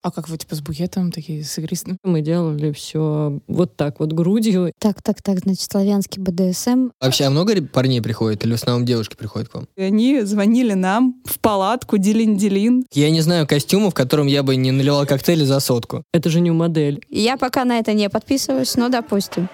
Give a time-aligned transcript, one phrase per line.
[0.00, 1.98] А как вы, типа, с букетом, такие с игристым?
[2.04, 4.72] Мы делали все вот так вот грудью.
[4.78, 6.90] Так, так, так, значит, славянский БДСМ.
[7.00, 9.66] Вообще, а много парней приходит или в основном девушки приходят к вам?
[9.76, 12.84] И они звонили нам в палатку Дилин-Дилин.
[12.92, 16.04] Я не знаю костюма, в котором я бы не наливал коктейли за сотку.
[16.12, 17.04] Это же не модель.
[17.10, 19.48] Я пока на это не подписываюсь, но допустим.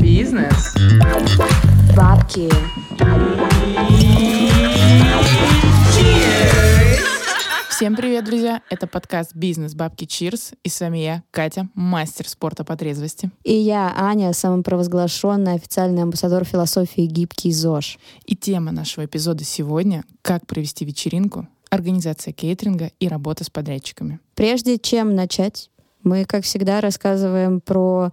[0.00, 0.74] Бизнес.
[1.96, 2.50] Бабки.
[7.78, 8.60] Всем привет, друзья!
[8.70, 10.50] Это подкаст «Бизнес Бабки Чирс».
[10.64, 13.30] И с вами я, Катя, мастер спорта по трезвости.
[13.44, 18.00] И я, Аня, самопровозглашенный официальный амбассадор философии «Гибкий ЗОЖ».
[18.24, 24.18] И тема нашего эпизода сегодня— как провести вечеринку, организация кейтеринга и работа с подрядчиками.
[24.34, 25.70] Прежде чем начать,
[26.02, 28.10] мы, как всегда, рассказываем про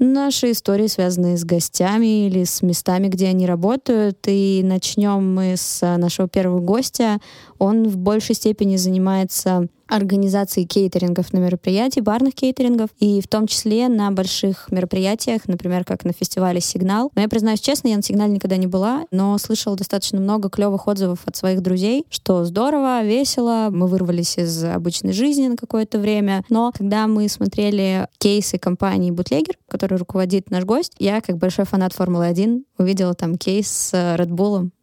[0.00, 4.18] наши истории, связанные с гостями или с местами, где они работают.
[4.26, 7.20] И начнем мы с нашего первого гостя.
[7.58, 13.88] Он в большей степени занимается организации кейтерингов на мероприятий, барных кейтерингов, и в том числе
[13.88, 17.10] на больших мероприятиях, например, как на фестивале «Сигнал».
[17.14, 20.86] Но я признаюсь честно, я на «Сигнале» никогда не была, но слышала достаточно много клевых
[20.86, 26.44] отзывов от своих друзей, что здорово, весело, мы вырвались из обычной жизни на какое-то время.
[26.48, 31.92] Но когда мы смотрели кейсы компании «Бутлегер», который руководит наш гость, я, как большой фанат
[31.92, 34.30] «Формулы-1», увидела там кейс с Red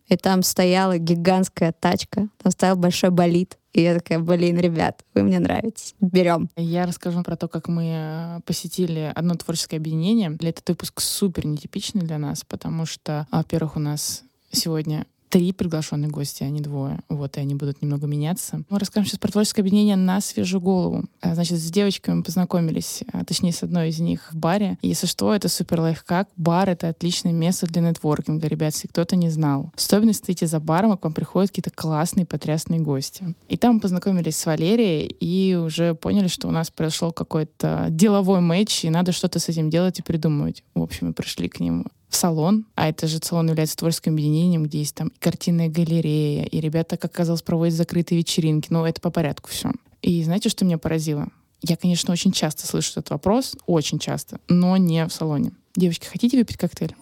[0.07, 5.23] и там стояла гигантская тачка, там стоял большой болид, и я такая, блин, ребят, вы
[5.23, 5.93] мне нравитесь.
[5.99, 6.49] Берем.
[6.55, 10.35] Я расскажу про то, как мы э, посетили одно творческое объединение.
[10.41, 16.43] Этот выпуск супер нетипичный для нас, потому что, во-первых, у нас сегодня три приглашенных гости,
[16.43, 16.99] а не двое.
[17.09, 18.63] Вот, и они будут немного меняться.
[18.69, 21.05] Мы расскажем сейчас про творческое объединение на свежую голову.
[21.21, 24.77] А, значит, с девочками мы познакомились, а, точнее, с одной из них в баре.
[24.81, 26.29] Если что, это супер лайфхак.
[26.37, 29.71] Бар— это отличное место для нетворкинга, ребят, если кто-то не знал.
[29.75, 33.35] Особенно стоите за баром, а к вам приходят какие-то классные, потрясные гости.
[33.49, 38.85] И там познакомились с Валерией и уже поняли, что у нас произошел какой-то деловой матч,
[38.85, 40.63] и надо что-то с этим делать и придумывать.
[40.75, 44.63] В общем, мы пришли к ним в салон, а это же салон является творческим объединением,
[44.63, 48.67] где есть там картинная галерея, и ребята, как оказалось, проводят закрытые вечеринки.
[48.69, 49.71] Но это по порядку все.
[50.01, 51.27] И знаете, что меня поразило?
[51.61, 55.51] Я, конечно, очень часто слышу этот вопрос, очень часто, но не в салоне.
[55.75, 56.95] Девочки, хотите выпить коктейль?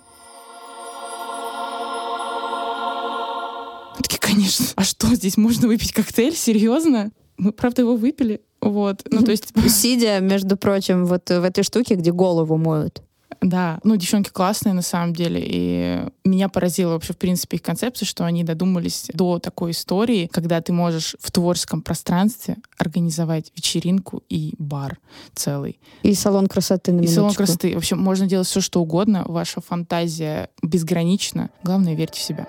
[3.97, 4.65] Такие, конечно.
[4.75, 6.35] А что, здесь можно выпить коктейль?
[6.35, 7.11] Серьезно?
[7.38, 8.41] Мы, правда, его выпили.
[8.61, 9.03] Вот.
[9.11, 9.53] Ну, то есть...
[9.69, 13.01] Сидя, между прочим, вот в этой штуке, где голову моют.
[13.41, 18.06] Да, ну, девчонки классные на самом деле, и меня поразило вообще, в принципе, их концепция,
[18.06, 24.53] что они додумались до такой истории, когда ты можешь в творческом пространстве организовать вечеринку и
[24.58, 24.97] бар
[25.34, 25.80] целый.
[26.02, 27.74] И салон красоты на И салон красоты.
[27.74, 31.50] В общем, можно делать все, что угодно, ваша фантазия безгранична.
[31.63, 32.47] Главное, верьте в себя.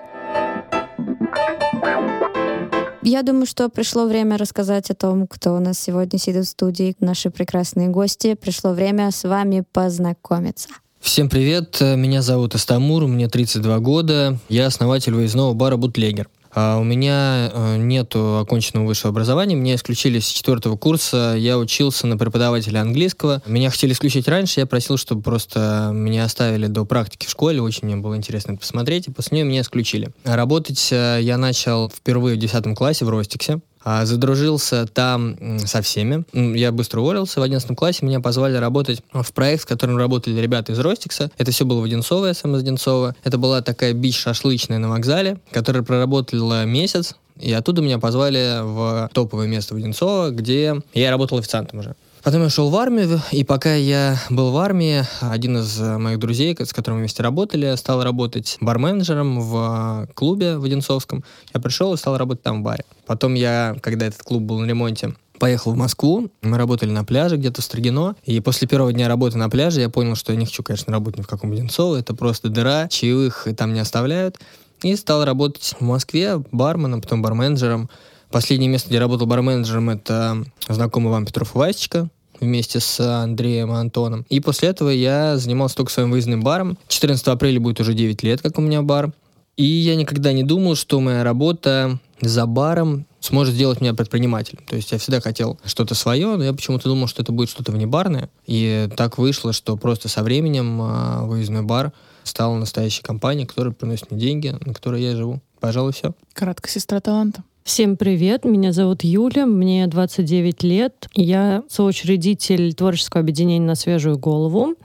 [3.08, 6.96] Я думаю, что пришло время рассказать о том, кто у нас сегодня сидит в студии,
[6.98, 8.34] наши прекрасные гости.
[8.34, 10.68] Пришло время с вами познакомиться.
[10.98, 16.28] Всем привет, меня зовут Астамур, мне 32 года, я основатель выездного бара «Бутлегер».
[16.58, 22.06] А у меня э, нет оконченного высшего образования, меня исключили с четвертого курса, я учился
[22.06, 23.42] на преподавателя английского.
[23.46, 27.84] Меня хотели исключить раньше, я просил, чтобы просто меня оставили до практики в школе, очень
[27.84, 30.08] мне было интересно это посмотреть, и после нее меня исключили.
[30.24, 33.60] Работать э, я начал впервые в 10 классе в Ростиксе.
[33.88, 36.24] А, Задружился там со всеми.
[36.32, 37.38] Я быстро уволился.
[37.38, 41.30] В 11 классе меня позвали работать в проект, с которым работали ребята из Ростикса.
[41.38, 43.14] Это все было в Одинцово, я сам из Одинцова.
[43.22, 47.14] Это была такая бич-шашлычная на вокзале, которая проработала месяц.
[47.38, 51.94] И оттуда меня позвали в топовое место в Одинцово, где я работал официантом уже.
[52.26, 56.18] Потом я ушел в армию, и пока я был в армии, один из э, моих
[56.18, 61.22] друзей, с которым мы вместе работали, стал работать барменеджером в э, клубе в Одинцовском.
[61.54, 62.84] Я пришел и стал работать там в баре.
[63.06, 67.36] Потом я, когда этот клуб был на ремонте, поехал в Москву, мы работали на пляже
[67.36, 70.46] где-то в Строгино, и после первого дня работы на пляже я понял, что я не
[70.46, 74.40] хочу, конечно, работать ни в каком Одинцово, это просто дыра, чаевых там не оставляют,
[74.82, 77.88] и стал работать в Москве барменом, потом барменеджером.
[78.32, 83.76] Последнее место, где я работал барменеджером, это знакомый вам Петров Васечка, вместе с Андреем и
[83.76, 84.26] Антоном.
[84.28, 86.78] И после этого я занимался только своим выездным баром.
[86.88, 89.12] 14 апреля будет уже 9 лет, как у меня бар.
[89.56, 94.62] И я никогда не думал, что моя работа за баром сможет сделать меня предпринимателем.
[94.68, 97.72] То есть я всегда хотел что-то свое, но я почему-то думал, что это будет что-то
[97.72, 98.30] внебарное.
[98.46, 101.92] И так вышло, что просто со временем а, выездной бар
[102.22, 105.40] стал настоящей компанией, которая приносит мне деньги, на которой я живу.
[105.60, 106.14] Пожалуй, все.
[106.34, 107.42] Кратко сестра таланта.
[107.66, 111.08] Всем привет, меня зовут Юля, мне 29 лет.
[111.16, 114.76] Я соучредитель творческого объединения «На свежую голову».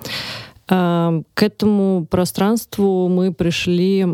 [0.67, 4.07] А, к этому пространству мы пришли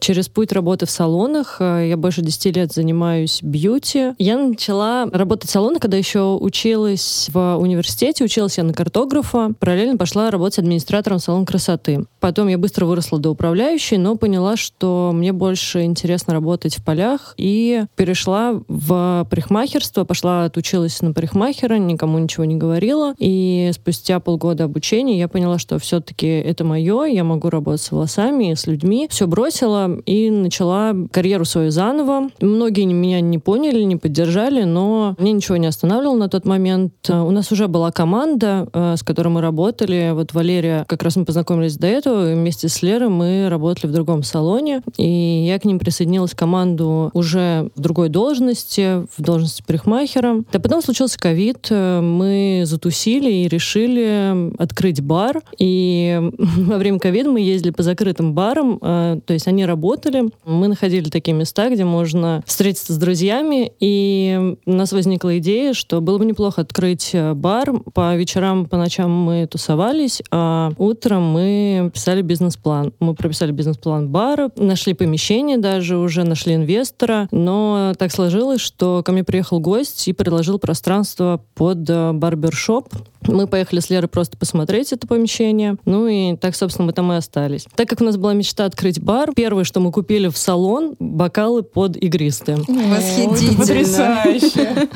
[0.00, 1.56] через путь работы в салонах.
[1.60, 4.12] А, я больше 10 лет занимаюсь бьюти.
[4.18, 9.52] Я начала работать в салонах, когда еще училась в университете, училась я на картографа.
[9.58, 12.04] Параллельно пошла работать администратором салон красоты.
[12.20, 17.34] Потом я быстро выросла до управляющей, но поняла, что мне больше интересно работать в полях
[17.36, 23.14] и перешла в парикмахерство, пошла отучилась на парикмахера, никому ничего не говорила.
[23.18, 28.54] И спустя полгода обучения я поняла, что все-таки это мое, я могу работать с волосами,
[28.54, 29.08] с людьми.
[29.10, 32.28] Все бросила и начала карьеру свою заново.
[32.40, 36.92] Многие меня не поняли, не поддержали, но мне ничего не останавливало на тот момент.
[37.08, 40.10] У нас уже была команда, э, с которой мы работали.
[40.12, 44.22] Вот Валерия, как раз мы познакомились до этого, вместе с Лерой мы работали в другом
[44.22, 50.42] салоне, и я к ним присоединилась в команду уже в другой должности, в должности парикмахера.
[50.52, 55.42] Да потом случился ковид, э, мы затусили и решили открыть бар.
[55.58, 60.30] И во время ковида мы ездили по закрытым барам, э, то есть они работали.
[60.44, 66.00] Мы находили такие места, где можно встретиться с друзьями, и у нас возникла идея, что
[66.00, 67.72] было бы неплохо открыть э, бар.
[67.94, 72.94] По вечерам, по ночам мы тусовались, а утром мы писали бизнес-план.
[72.98, 79.12] Мы прописали бизнес-план бара, нашли помещение даже, уже нашли инвестора, но так сложилось, что ко
[79.12, 82.88] мне приехал гость и предложил пространство под э, барбершоп.
[83.26, 85.76] Мы поехали с Лерой просто посмотреть это помещение.
[85.84, 87.66] Ну и так, собственно, мы там и остались.
[87.76, 91.62] Так как у нас была мечта открыть бар, первое, что мы купили в салон, бокалы
[91.62, 92.56] под игристые.
[92.66, 93.58] Восхитительно.
[93.58, 94.88] Потрясающе.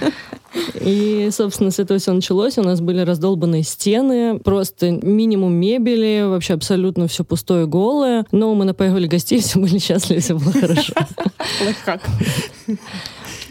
[0.80, 2.58] И, собственно, с этого все началось.
[2.58, 8.24] У нас были раздолбанные стены, просто минимум мебели, вообще абсолютно все пустое, голое.
[8.32, 10.92] Но мы напоивали гостей, все были счастливы, все было хорошо.
[11.64, 12.00] Лайфхак.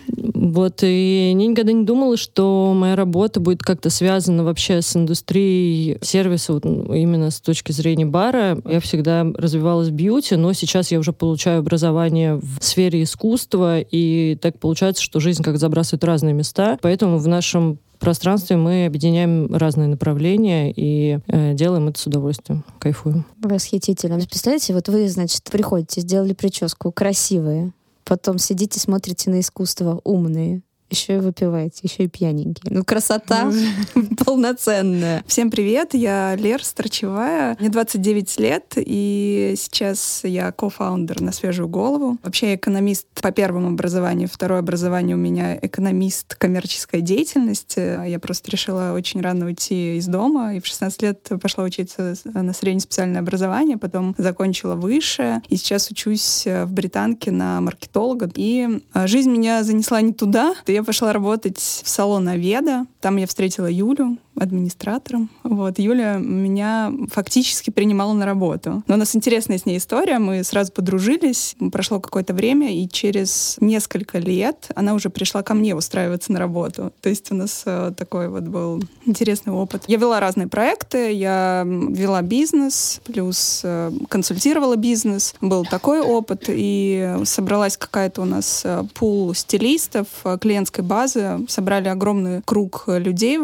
[0.07, 5.97] Вот, и я никогда не думала, что моя работа будет как-то связана вообще с индустрией
[6.01, 8.59] сервиса, вот, ну, именно с точки зрения бара.
[8.65, 14.35] Я всегда развивалась в бьюти, но сейчас я уже получаю образование в сфере искусства, и
[14.41, 16.77] так получается, что жизнь как забрасывает разные места.
[16.81, 23.25] Поэтому в нашем пространстве мы объединяем разные направления и э, делаем это с удовольствием, кайфуем.
[23.41, 24.17] Восхитительно.
[24.17, 27.71] Представляете, вот вы, значит, приходите, сделали прическу, красивые,
[28.03, 30.61] потом сидите, смотрите на искусство, умные,
[30.93, 32.71] еще и выпиваете, еще и пьяненькие.
[32.71, 33.51] Ну, красота
[34.25, 35.23] полноценная.
[35.27, 37.57] Всем привет, я Лер Старчевая.
[37.59, 42.17] Мне 29 лет, и сейчас я кофаундер на свежую голову.
[42.23, 48.07] Вообще я экономист по первому образованию, второе образование у меня экономист коммерческой деятельности.
[48.07, 52.53] Я просто решила очень рано уйти из дома, и в 16 лет пошла учиться на
[52.53, 58.29] среднее специальное образование, потом закончила высшее, и сейчас учусь в Британке на маркетолога.
[58.35, 60.53] И а, жизнь меня занесла не туда.
[60.67, 62.85] Я пошла работать в салон Аведа.
[63.01, 65.29] Там я встретила Юлю, администратором.
[65.43, 65.79] Вот.
[65.79, 68.83] Юля меня фактически принимала на работу.
[68.87, 70.19] Но у нас интересная с ней история.
[70.19, 71.55] Мы сразу подружились.
[71.71, 76.91] Прошло какое-то время, и через несколько лет она уже пришла ко мне устраиваться на работу.
[77.01, 79.83] То есть у нас э, такой вот был интересный опыт.
[79.87, 85.35] Я вела разные проекты, я вела бизнес, плюс э, консультировала бизнес.
[85.41, 90.07] Был такой опыт, и собралась какая-то у нас э, пул стилистов,
[90.41, 91.39] клиентской базы.
[91.47, 93.39] Собрали огромный круг людей,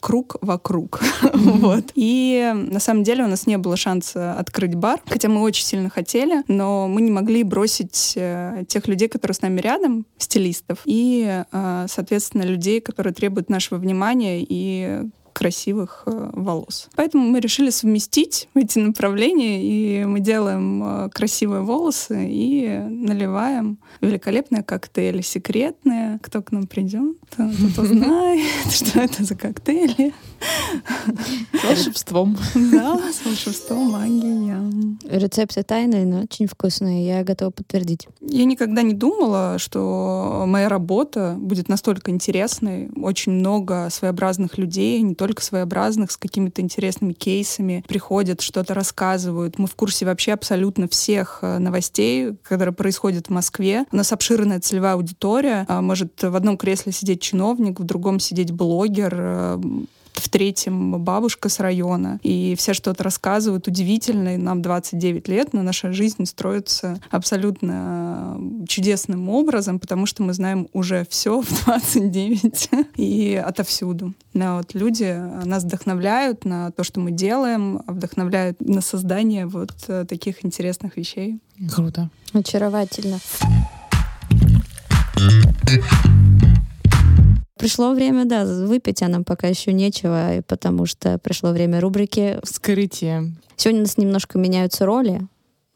[0.00, 1.00] круг вокруг.
[1.32, 1.92] вот.
[1.94, 5.90] И на самом деле у нас не было шанса открыть бар, хотя мы очень сильно
[5.90, 11.44] хотели, но мы не могли бросить э, тех людей, которые с нами рядом, стилистов, и,
[11.50, 16.88] э, соответственно, людей, которые требуют нашего внимания и красивых э, волос.
[16.96, 24.62] Поэтому мы решили совместить эти направления, и мы делаем э, красивые волосы и наливаем великолепные
[24.62, 26.18] коктейли, секретные.
[26.22, 30.12] Кто к нам придет, тот узнает, что это за коктейли.
[31.52, 32.36] С волшебством.
[32.72, 34.60] Да, с волшебством, магия.
[35.04, 37.06] Рецепты тайные, но очень вкусные.
[37.06, 38.08] Я готова подтвердить.
[38.20, 42.90] Я никогда не думала, что моя работа будет настолько интересной.
[42.96, 49.58] Очень много своеобразных людей, не только своеобразных, с какими-то интересными кейсами, приходят, что-то рассказывают.
[49.58, 53.84] Мы в курсе вообще абсолютно всех э, новостей, которые происходят в Москве.
[53.92, 55.66] У нас обширная целевая аудитория.
[55.68, 59.60] А, может в одном кресле сидеть чиновник, в другом сидеть блогер, э,
[60.14, 65.62] в третьем бабушка с района, и все что-то рассказывают удивительно, и нам 29 лет, но
[65.62, 72.70] наша жизнь строится абсолютно э, чудесным образом, потому что мы знаем уже все в 29
[72.96, 74.14] и отовсюду.
[74.34, 80.04] Да, вот люди нас вдохновляют на то, что мы делаем, вдохновляют на создание вот э,
[80.08, 81.38] таких интересных вещей.
[81.74, 82.10] Круто.
[82.32, 83.18] Очаровательно.
[87.60, 92.38] Пришло время, да, выпить, а нам пока еще нечего, потому что пришло время рубрики.
[92.42, 93.34] Вскрытие.
[93.54, 95.20] Сегодня у нас немножко меняются роли.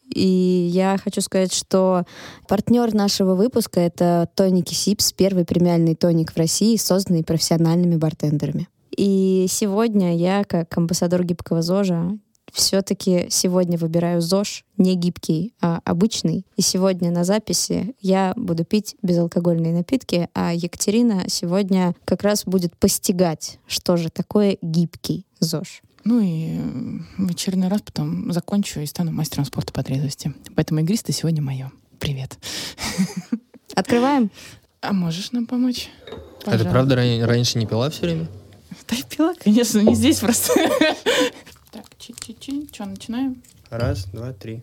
[0.09, 2.05] И я хочу сказать, что
[2.49, 8.67] партнер нашего выпуска— это тоники Сипс, первый премиальный тоник в России, созданный профессиональными бартендерами.
[8.97, 12.19] И сегодня я, как амбассадор гибкого ЗОЖа,
[12.55, 16.47] все-таки сегодня выбираю ЗОЖ не гибкий, а обычный.
[16.57, 22.77] И сегодня на записи я буду пить безалкогольные напитки, а Екатерина сегодня как раз будет
[22.77, 25.83] постигать, что же такое гибкий ЗОЖ.
[26.05, 26.59] Ну и
[27.19, 30.33] в очередной раз потом закончу и стану мастером спорта по трезвости.
[30.55, 31.73] Поэтому игристое сегодня мое.
[31.99, 32.39] Привет.
[33.75, 34.31] Открываем?
[34.81, 35.89] А можешь нам помочь?
[36.45, 38.29] А ты правда ран- раньше не пила все время?
[38.89, 40.53] Да я пила, конечно, не здесь просто.
[41.75, 42.69] Так, чи-чи-чи.
[42.73, 43.43] Что, начинаем?
[43.69, 44.63] Раз, два, три.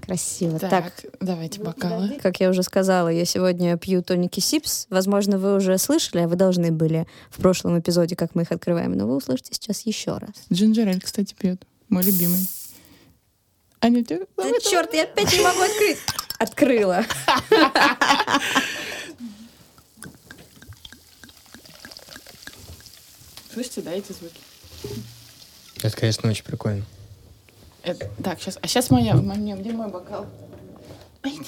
[0.00, 0.58] Красиво.
[0.58, 2.18] Так, Так, давайте бокалы.
[2.20, 4.86] как я уже сказала, я сегодня пью тоники Сипс.
[4.88, 8.92] Возможно, вы уже слышали, а вы должны были в прошлом эпизоде, как мы их открываем,
[8.96, 10.30] но вы услышите сейчас еще раз.
[10.50, 11.64] Джинджер-эль, кстати, пьет.
[11.90, 12.46] Мой любимый.
[13.80, 14.26] Аня, ты...
[14.36, 15.98] Да черт, я опять не могу открыть.
[16.38, 17.04] Открыла.
[23.52, 24.34] Слышите, да, эти звуки?
[25.82, 26.84] Это, конечно, очень прикольно.
[27.82, 28.58] Это- Так, сейчас.
[28.62, 29.14] А сейчас моя.
[29.14, 30.26] моя- Где мой бокал?
[31.24, 31.38] Ай,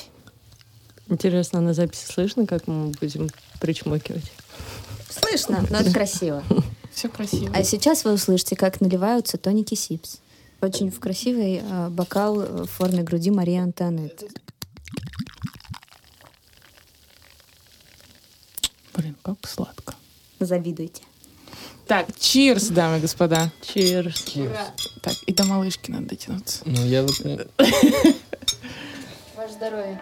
[1.08, 3.28] Интересно, на записи слышно, как мы будем
[3.60, 4.32] причмокивать?
[5.10, 6.42] Слышно, но это красиво.
[6.92, 7.52] Все красиво.
[7.54, 10.18] А сейчас вы услышите, как наливаются тоники Сипс.
[10.60, 14.28] Очень в красивый э, бокал э, в форме груди Марии Антуанетты.
[18.94, 19.94] Блин, как сладко.
[20.40, 21.02] Завидуйте.
[21.86, 23.50] Так, чирс, дамы и господа.
[23.60, 24.50] Cheers.
[25.02, 26.62] Так, и до малышки надо дотянуться.
[26.64, 27.12] Ну, я вот...
[29.36, 30.00] Ваше здоровье.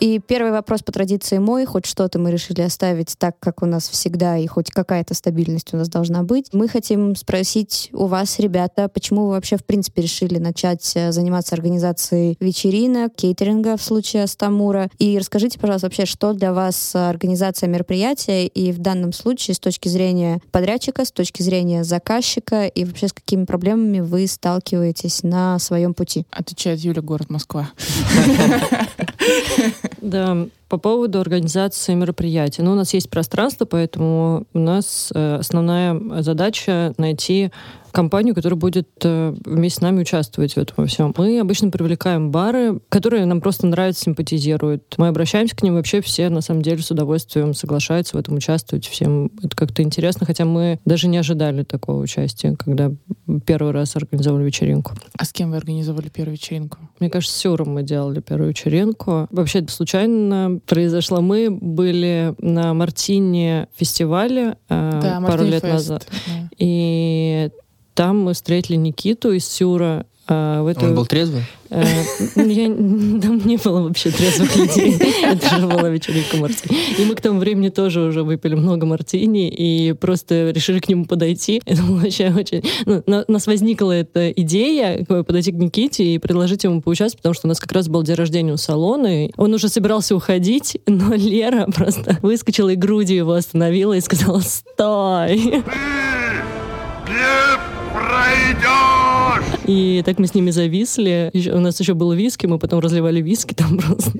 [0.00, 1.66] И первый вопрос по традиции мой.
[1.66, 5.76] Хоть что-то мы решили оставить так, как у нас всегда, и хоть какая-то стабильность у
[5.76, 6.46] нас должна быть.
[6.54, 11.54] Мы хотим спросить у вас, ребята, почему вы вообще, в принципе, решили начать э, заниматься
[11.54, 14.88] организацией вечеринок, кейтеринга в случае Астамура.
[14.98, 19.58] И расскажите, пожалуйста, вообще, что для вас э, организация мероприятия, и в данном случае с
[19.58, 25.58] точки зрения подрядчика, с точки зрения заказчика, и вообще с какими проблемами вы сталкиваетесь на
[25.58, 26.24] своем пути?
[26.30, 27.70] Отвечает Юля, город Москва.
[30.00, 32.62] Да, по поводу организации мероприятий.
[32.62, 37.50] Ну, у нас есть пространство, поэтому у нас э, основная задача найти
[37.92, 41.14] компанию, которая будет э, вместе с нами участвовать в этом во всем.
[41.16, 44.94] Мы обычно привлекаем бары, которые нам просто нравятся, симпатизируют.
[44.96, 48.86] Мы обращаемся к ним, вообще все, на самом деле, с удовольствием соглашаются в этом участвовать.
[48.86, 52.92] Всем это как-то интересно, хотя мы даже не ожидали такого участия, когда
[53.46, 54.92] первый раз организовали вечеринку.
[55.16, 56.78] А с кем вы организовали первую вечеринку?
[56.98, 59.28] Мне кажется, с Юром мы делали первую вечеринку.
[59.30, 61.20] Вообще, случайно произошло.
[61.20, 65.72] Мы были на Мартине фестивале э, Да, пару Мартини лет Фест.
[65.72, 66.06] назад.
[66.26, 66.48] Да.
[66.58, 67.50] И
[67.94, 70.06] там мы встретили Никиту из Сюра.
[70.28, 71.42] э, в эту- Он был трезвый?
[71.70, 71.82] э,
[72.36, 72.66] я-
[73.20, 74.96] Там не было вообще трезвых людей.
[75.24, 76.78] Это же была вечеринка мартини.
[76.98, 81.04] И мы к тому времени тоже уже выпили много мартини и просто решили к нему
[81.06, 81.60] подойти.
[81.66, 82.62] Это было вообще очень...
[82.86, 87.22] ну, на- у нас возникла эта идея бы, подойти к Никите и предложить ему поучаствовать,
[87.22, 90.14] потому что у нас как раз был день рождения у салона, и он уже собирался
[90.14, 95.64] уходить, но Лера просто выскочила и грудью его остановила и сказала «Стой!»
[99.66, 101.30] И так мы с ними зависли.
[101.32, 104.12] Еще- у нас еще был виски, мы потом разливали виски там просто.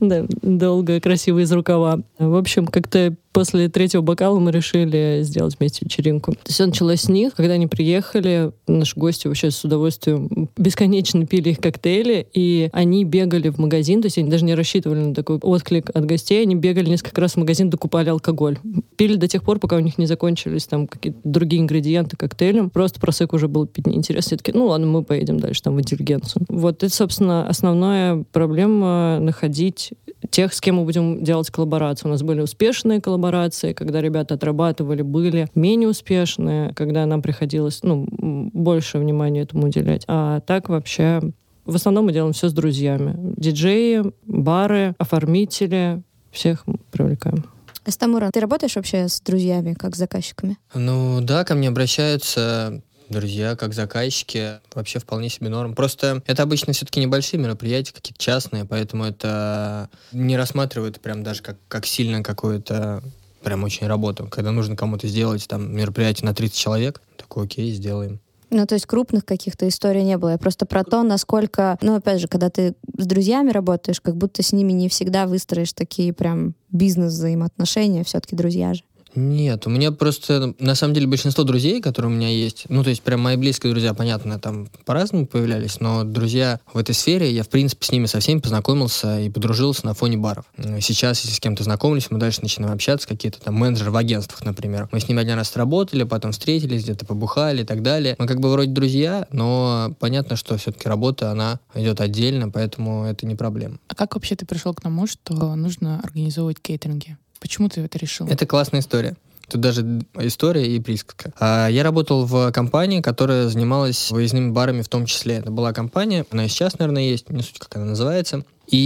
[0.00, 2.00] Да, долго, красиво из рукава.
[2.18, 6.34] В общем, как-то после третьего бокала мы решили сделать вместе вечеринку.
[6.44, 7.34] Все началось с них.
[7.34, 13.48] Когда они приехали, наши гости вообще с удовольствием бесконечно пили их коктейли, и они бегали
[13.48, 16.88] в магазин, то есть они даже не рассчитывали на такой отклик от гостей, они бегали
[16.88, 18.58] несколько раз в магазин, докупали алкоголь.
[18.96, 22.70] Пили до тех пор, пока у них не закончились там какие-то другие ингредиенты к коктейлям.
[22.70, 24.36] Просто просек уже было пить неинтересно.
[24.36, 26.44] Такие, ну ладно, мы поедем дальше там в интеллигенцию.
[26.48, 29.92] Вот это, собственно, основная проблема находить
[30.30, 32.08] тех, с кем мы будем делать коллаборацию.
[32.08, 38.06] У нас были успешные коллаборации, когда ребята отрабатывали, были менее успешные, когда нам приходилось ну,
[38.10, 40.04] больше внимания этому уделять.
[40.06, 41.20] А так вообще
[41.64, 43.16] в основном мы делаем все с друзьями.
[43.36, 47.44] Диджеи, бары, оформители, всех привлекаем.
[47.86, 50.58] Астамура, ты работаешь вообще с друзьями, как с заказчиками?
[50.74, 55.74] Ну да, ко мне обращаются друзья, как заказчики, вообще вполне себе норм.
[55.74, 61.56] Просто это обычно все-таки небольшие мероприятия, какие-то частные, поэтому это не рассматривают прям даже как,
[61.68, 63.02] как сильно какую-то
[63.42, 64.28] прям очень работу.
[64.30, 68.20] Когда нужно кому-то сделать там мероприятие на 30 человек, такой окей, сделаем.
[68.50, 70.30] Ну, то есть крупных каких-то историй не было.
[70.30, 71.78] Я просто про то, насколько...
[71.82, 75.72] Ну, опять же, когда ты с друзьями работаешь, как будто с ними не всегда выстроишь
[75.72, 78.82] такие прям бизнес-взаимоотношения, все-таки друзья же.
[79.14, 82.90] Нет, у меня просто, на самом деле, большинство друзей, которые у меня есть, ну, то
[82.90, 87.42] есть прям мои близкие друзья, понятно, там по-разному появлялись, но друзья в этой сфере, я,
[87.42, 90.44] в принципе, с ними со всеми познакомился и подружился на фоне баров.
[90.80, 94.88] Сейчас, если с кем-то знакомлюсь, мы дальше начинаем общаться, какие-то там менеджеры в агентствах, например.
[94.92, 98.16] Мы с ними один раз работали, потом встретились, где-то побухали и так далее.
[98.18, 103.26] Мы как бы вроде друзья, но понятно, что все-таки работа, она идет отдельно, поэтому это
[103.26, 103.78] не проблема.
[103.88, 107.16] А как вообще ты пришел к тому, что нужно организовывать кейтеринги?
[107.40, 108.26] Почему ты это решил?
[108.26, 109.16] Это классная история.
[109.48, 109.84] Тут даже
[110.18, 111.32] история и присказка.
[111.40, 115.36] А, я работал в компании, которая занималась выездными барами в том числе.
[115.36, 118.44] Это была компания, она и сейчас, наверное, есть, не суть, как она называется.
[118.68, 118.76] И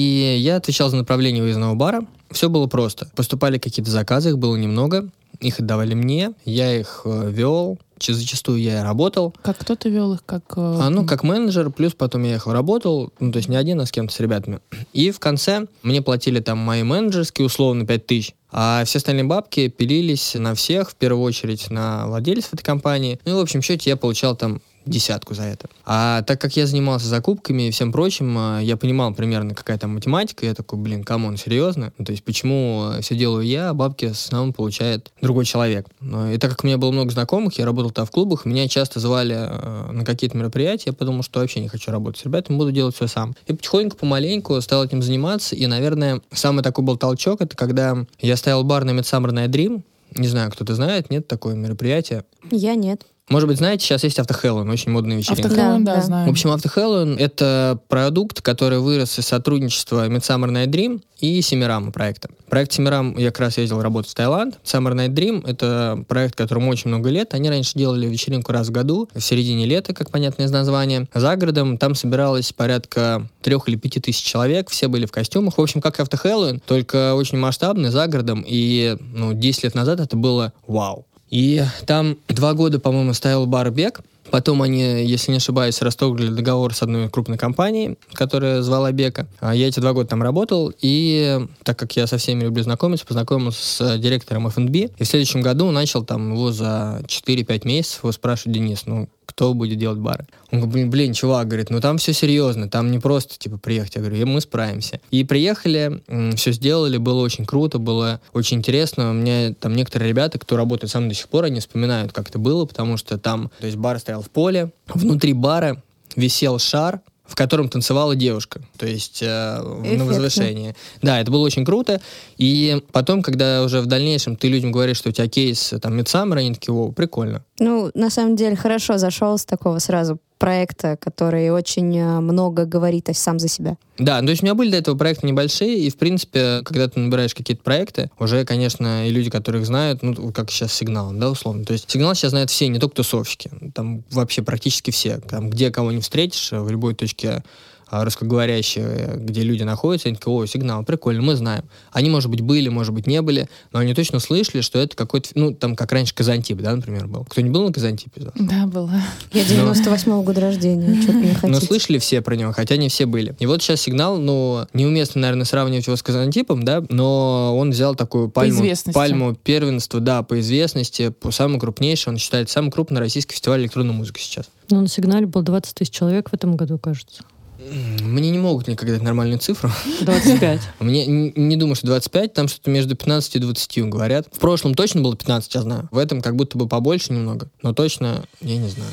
[0.41, 2.07] я отвечал за направление выездного бара.
[2.31, 3.11] Все было просто.
[3.15, 5.11] Поступали какие-то заказы, их было немного.
[5.41, 9.35] Их отдавали мне, я их э, вел, зачастую я и работал.
[9.43, 10.45] Как кто то вел их, как...
[10.57, 13.81] Э, а, ну, как менеджер, плюс потом я их работал, ну, то есть не один,
[13.81, 14.61] а с кем-то, с ребятами.
[14.93, 19.67] И в конце мне платили там мои менеджерские, условно, 5 тысяч, а все остальные бабки
[19.67, 23.19] пилились на всех, в первую очередь на владельцев этой компании.
[23.25, 25.69] Ну и, в общем счете, я получал там десятку за это.
[25.85, 29.95] А так как я занимался закупками и всем прочим, а, я понимал примерно, какая там
[29.95, 31.93] математика, я такой, блин, come on, серьезно?
[31.99, 35.87] Ну, то есть почему все делаю я, а бабки с основном получает другой человек?
[36.03, 39.01] И так как у меня было много знакомых, я работал там в клубах, меня часто
[39.01, 42.73] звали э, на какие-то мероприятия, я подумал, что вообще не хочу работать с ребятами, буду
[42.73, 43.35] делать все сам.
[43.47, 48.37] И потихоньку, помаленьку стал этим заниматься, и, наверное, самый такой был толчок, это когда я
[48.37, 49.83] стоял бар на Midsummer Night Dream,
[50.15, 52.25] не знаю, кто-то знает, нет такое мероприятие?
[52.51, 53.07] Я нет.
[53.31, 55.49] Может быть, знаете, сейчас есть автохэллоуин, очень модная вечеринка.
[55.49, 56.29] Автохэллоуин, да, да, знаю.
[56.29, 62.29] В общем, автохэллоуин— это продукт, который вырос из сотрудничества Midsummer Night Dream и Семирама проекта.
[62.51, 64.59] Проект Семирам я как раз ездил работать в Таиланд.
[64.63, 67.33] Summer Night Dream— это проект, которому очень много лет.
[67.33, 71.09] Они раньше делали вечеринку раз в году, в середине лета, как понятно из названия.
[71.15, 75.57] За городом там собиралось порядка трех или пяти тысяч человек, все были в костюмах.
[75.57, 78.45] В общем, как автохэллоуин, только очень масштабный, за городом.
[78.47, 81.07] И ну, 10 лет назад это было вау.
[81.35, 86.75] И там два года, по-моему, стоял бар «Бег», Потом они, если не ошибаюсь, расторгли договор
[86.75, 89.27] с одной крупной компанией, которая звала Бека.
[89.39, 93.07] А я эти два года там работал, и так как я со всеми люблю знакомиться,
[93.07, 98.13] познакомился с директором F&B, и в следующем году начал там его за 4-5 месяцев его
[98.13, 100.27] спрашивать, Денис, ну, кто будет делать бары.
[100.53, 103.97] Он говорит, блин, чувак, говорит, ну там все серьезно, там не просто, типа, приехать.
[103.97, 105.01] Я говорю, мы справимся.
[105.11, 106.03] И приехали,
[106.37, 109.11] все сделали, было очень круто, было очень интересно.
[109.11, 112.29] У меня там некоторые ребята, кто работает со мной до сих пор, они вспоминают, как
[112.29, 115.83] это было, потому что там, то есть бар стоял в поле, внутри бара
[116.15, 117.01] висел шар,
[117.35, 120.77] в котором танцевала девушка, то есть э, на возвышении.
[121.03, 122.01] Да, это было очень круто.
[122.37, 126.39] И потом, когда уже в дальнейшем ты людям говоришь, что у тебя кейс там Midsummer,
[126.39, 127.45] они такие, о, прикольно.
[127.59, 133.09] Ну, на самом деле, хорошо зашел с такого сразу проекта, который очень э, много говорит
[133.13, 133.77] сам за себя.
[133.99, 136.99] Да, то есть у меня были до этого проекты небольшие, и, в принципе, когда ты
[136.99, 141.65] набираешь какие-то проекты, уже, конечно, и люди, которых знают, ну, как сейчас сигнал, да, условно.
[141.65, 143.51] То есть сигнал сейчас знают все, не только тусовщики.
[143.75, 145.19] Там вообще практически все.
[145.19, 147.43] Там, где кого не встретишь, в любой точке а,
[147.91, 151.65] русскоговорящие, где люди находятся, они такие, о, сигнал, прикольно, мы знаем.
[151.93, 155.31] Они, может быть, были, может быть, не были, но они точно слышали, что это какой-то,
[155.35, 157.25] ну, там, как раньше Казантип, да, например, был.
[157.25, 158.33] Кто не был на Казантипе?
[158.35, 159.03] Да, была.
[159.33, 161.47] Я 98-го года рождения, что-то не хотите.
[161.47, 163.35] Но слышали все про него, хотя не все были.
[163.39, 167.95] И вот сейчас сигнал, ну, неуместно, наверное, сравнивать его с Казантипом, да, но он взял
[167.95, 173.35] такую пальму, пальму первенства, да, по известности, по самому крупнейшему, он считается самый крупный российский
[173.35, 174.47] фестиваль электронной музыки сейчас.
[174.71, 177.23] Ну, на сигнале было 20 тысяч человек в этом году, кажется.
[177.71, 179.71] Мне не могут никогда дать нормальную цифру.
[180.03, 180.61] 25.
[180.81, 184.27] Мне не думаю, что 25, там что-то между 15 и 20 говорят.
[184.31, 185.89] В прошлом точно было 15, я знаю.
[185.91, 188.93] В этом как будто бы побольше немного, но точно я не знаю.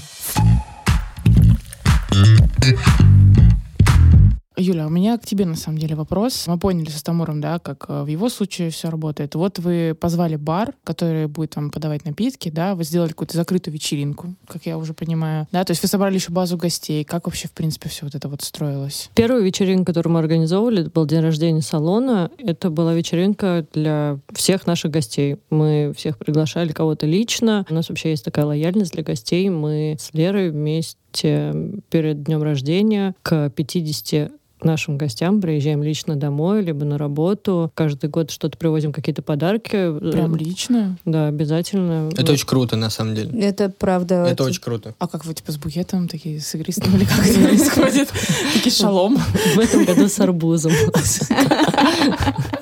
[4.61, 6.45] Юля, у меня к тебе на самом деле вопрос.
[6.47, 9.35] Мы поняли со Стамуром, да, как э, в его случае все работает.
[9.35, 14.35] Вот вы позвали бар, который будет вам подавать напитки, да, вы сделали какую-то закрытую вечеринку,
[14.47, 17.03] как я уже понимаю, да, то есть вы собрали еще базу гостей.
[17.03, 19.09] Как вообще, в принципе, все вот это вот строилось?
[19.15, 22.31] Первую вечеринку, которую мы организовывали, был день рождения салона.
[22.37, 25.37] Это была вечеринка для всех наших гостей.
[25.49, 27.65] Мы всех приглашали кого-то лично.
[27.69, 29.49] У нас вообще есть такая лояльность для гостей.
[29.49, 31.53] Мы с Лерой вместе
[31.89, 34.31] перед днем рождения к 50
[34.63, 37.71] нашим гостям, приезжаем лично домой, либо на работу.
[37.73, 39.99] Каждый год что-то привозим, какие-то подарки.
[40.11, 40.97] Прям лично?
[41.05, 42.09] Да, обязательно.
[42.11, 42.29] Это вот.
[42.31, 43.39] очень круто, на самом деле.
[43.41, 44.15] Это правда.
[44.23, 44.95] Это, это очень круто.
[44.99, 48.09] А как вы, типа, с букетом, такие, с игристым, или как это происходит?
[48.53, 49.17] Такие шалом.
[49.55, 50.71] В этом году с арбузом.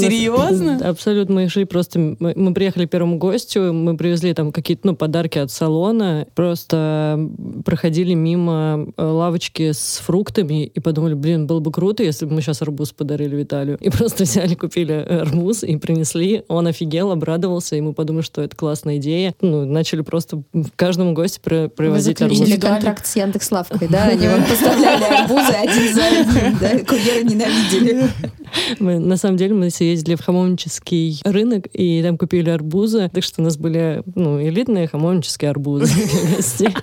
[0.00, 0.78] Серьезно?
[0.88, 1.34] Абсолютно.
[1.34, 1.98] Мы шли просто...
[1.98, 7.28] Мы, приехали первому гостю, мы привезли там какие-то ну, подарки от салона, просто
[7.64, 12.42] проходили мимо э, лавочки с фруктами и подумали, блин, было бы круто, если бы мы
[12.42, 13.78] сейчас арбуз подарили Виталию.
[13.80, 16.42] И просто взяли, купили арбуз и принесли.
[16.48, 19.34] Он офигел, обрадовался, и мы подумали, что это классная идея.
[19.40, 20.42] Ну, начали просто
[20.76, 22.38] каждому гостю при- Вы привозить арбуз.
[22.38, 24.04] заключили контракт с Яндекс.Лавкой, да?
[24.04, 26.84] Они вам поставляли арбузы один за одним, да?
[26.84, 28.08] Курьеры ненавидели.
[28.78, 33.40] Мы, на самом деле мы съездили в хамовнический рынок и там купили арбузы, так что
[33.40, 36.74] у нас были ну, элитные хамовнические арбузы для гостей.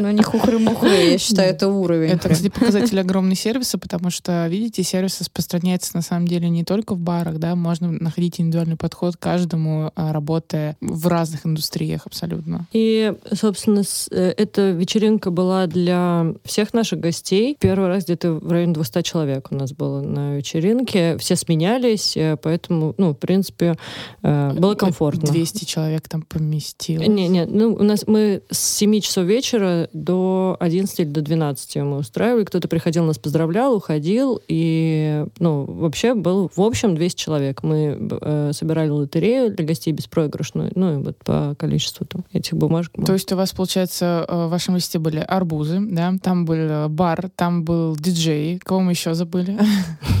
[0.00, 2.10] Ну, не хухры-мухры, я считаю, это уровень.
[2.10, 6.94] Это, кстати, показатель огромный сервиса, потому что, видите, сервис распространяется на самом деле не только
[6.94, 12.66] в барах, да, можно находить индивидуальный подход к каждому, а, работая в разных индустриях абсолютно.
[12.72, 17.56] И, собственно, э, эта вечеринка была для всех наших гостей.
[17.60, 21.09] Первый раз где-то в районе 200 человек у нас было на вечеринке.
[21.18, 23.76] Все сменялись, э, поэтому, ну, в принципе,
[24.22, 25.28] э, было комфортно.
[25.30, 27.08] 200 человек там поместилось.
[27.08, 31.76] Не, не, ну, у нас мы с 7 часов вечера до 11 или до 12
[31.76, 32.44] мы устраивали.
[32.44, 34.40] Кто-то приходил, нас поздравлял, уходил.
[34.48, 37.62] И, ну, вообще был, в общем, 200 человек.
[37.62, 40.72] Мы э, собирали лотерею для гостей беспроигрышную.
[40.74, 42.92] Ну, и вот по количеству там, этих бумажек.
[43.04, 47.30] То есть у вас, получается, э, в вашем листе были арбузы, да, там был бар,
[47.36, 49.58] там был диджей, кого мы еще забыли?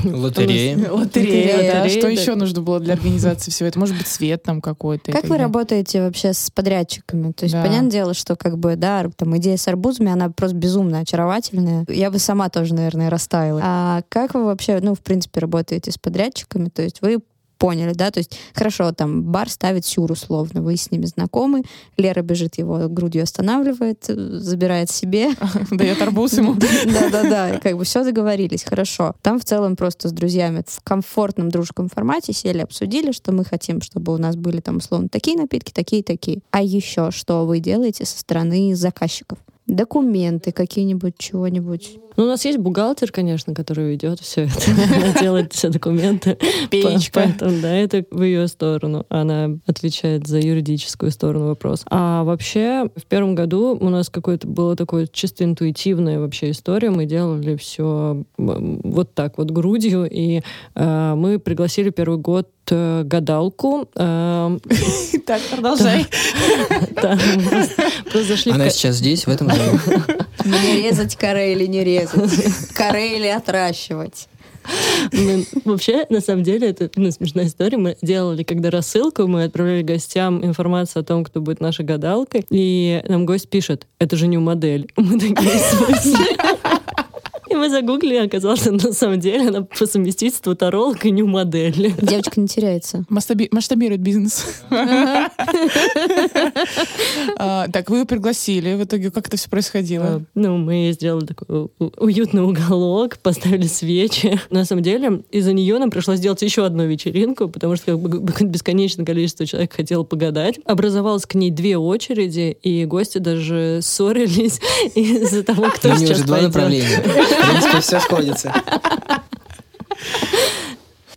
[0.04, 0.79] Лотереи.
[0.88, 1.88] Лотерея, Лотерея, да.
[1.88, 3.80] Что еще нужно было для организации всего этого?
[3.80, 5.12] Может быть, свет там какой-то?
[5.12, 7.32] Как вы работаете вообще с подрядчиками?
[7.32, 11.00] То есть, понятное дело, что как бы, да, там идея с арбузами, она просто безумно
[11.00, 11.84] очаровательная.
[11.88, 13.60] Я бы сама тоже, наверное, растаяла.
[13.64, 16.68] А как вы вообще, ну, в принципе, работаете с подрядчиками?
[16.68, 17.18] То есть вы
[17.60, 18.10] поняли, да?
[18.10, 21.62] То есть, хорошо, там, бар ставит сюр условно, вы с ними знакомы,
[21.98, 25.28] Лера бежит его грудью останавливает, э, забирает себе,
[25.70, 26.54] Дает арбуз ему.
[26.84, 29.14] Да-да-да, как бы все договорились, хорошо.
[29.22, 33.82] Там в целом просто с друзьями в комфортном дружеском формате сели, обсудили, что мы хотим,
[33.82, 36.40] чтобы у нас были там условно такие напитки, такие, такие.
[36.50, 39.38] А еще что вы делаете со стороны заказчиков?
[39.66, 41.98] Документы какие-нибудь, чего-нибудь.
[42.16, 44.54] Ну, у нас есть бухгалтер, конечно, который ведет все это.
[44.70, 46.38] Она делает все документы.
[46.70, 47.22] Печка.
[47.24, 49.06] Поэтому, да, это в ее сторону.
[49.08, 51.84] Она отвечает за юридическую сторону вопроса.
[51.90, 56.90] А вообще, в первом году у нас какое-то было такое чисто интуитивная вообще история.
[56.90, 60.08] Мы делали все вот так вот грудью.
[60.10, 60.42] И
[60.74, 63.88] э, мы пригласили первый год э, гадалку.
[63.94, 64.58] Э,
[65.26, 66.06] Так, продолжай.
[68.52, 69.78] Она сейчас здесь, в этом зале.
[70.44, 72.74] Мне резать коре или не резать?
[72.74, 74.28] Коре или отращивать?
[75.12, 77.78] Мы- вообще, на самом деле, это ну, смешная история.
[77.78, 83.02] Мы делали, когда рассылку, мы отправляли гостям информацию о том, кто будет нашей гадалкой, и
[83.08, 84.90] нам гость пишет, это же не модель.
[84.96, 86.36] Мы такие?
[87.50, 91.22] И мы загуглили, и оказалось, что на самом деле она по совместительству таролог и не
[91.24, 91.94] модель.
[92.00, 93.04] Девочка не теряется.
[93.10, 94.44] Масштаби- Масштабирует бизнес.
[97.36, 98.74] А, Так, вы ее пригласили.
[98.74, 100.22] В итоге как это все происходило?
[100.34, 104.40] Ну, мы сделали такой уютный уголок, поставили свечи.
[104.50, 109.46] На самом деле, из-за нее нам пришлось сделать еще одну вечеринку, потому что бесконечное количество
[109.46, 110.58] человек хотело погадать.
[110.64, 114.60] Образовалось к ней две очереди, и гости даже ссорились
[114.94, 116.84] из-за того, кто У нее сейчас уже два пойдет.
[117.40, 118.52] В принципе, все сходится.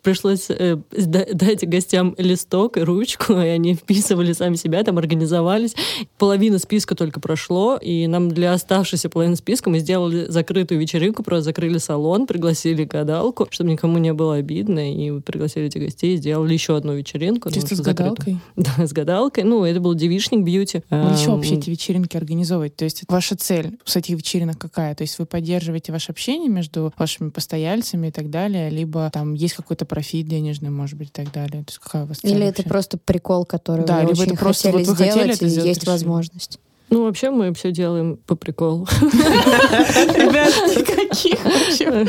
[0.03, 5.75] Пришлось э, дать гостям листок и ручку, и они вписывали сами себя, там организовались.
[6.17, 11.45] Половина списка только прошло, и нам для оставшейся половины списка мы сделали закрытую вечеринку, просто
[11.45, 16.75] закрыли салон, пригласили гадалку, чтобы никому не было обидно, и пригласили этих гостей, сделали еще
[16.75, 17.49] одну вечеринку.
[17.49, 18.15] ну, Чисто с что закрытую.
[18.15, 18.37] гадалкой?
[18.77, 19.43] Да, с гадалкой.
[19.45, 20.81] Ну, это был девичник бьюти.
[20.89, 22.75] Вы для чего вообще Эм, эти вечеринки организовываете?
[22.75, 24.95] То есть ваша цель с этих вечеринок какая?
[24.95, 29.53] То есть вы поддерживаете ваше общение между вашими постояльцами и так далее, либо там есть
[29.53, 31.63] какой-то профит денежный, может быть, и так далее?
[31.63, 32.69] То есть какая у вас цель Или это вообще?
[32.69, 35.45] просто прикол, который Да, вы либо очень это просто хотели вот вы хотели сделать, это
[35.45, 35.91] и сделать, есть решили.
[35.91, 36.59] возможность.
[36.89, 38.87] Ну, вообще мы все делаем по приколу.
[39.01, 42.07] Ребят, никаких вообще.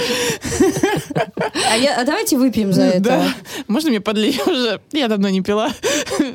[1.70, 3.00] А, я- а давайте выпьем за это.
[3.00, 3.28] Да.
[3.68, 4.80] Можно мне подлить уже?
[4.92, 5.70] Я давно не пила.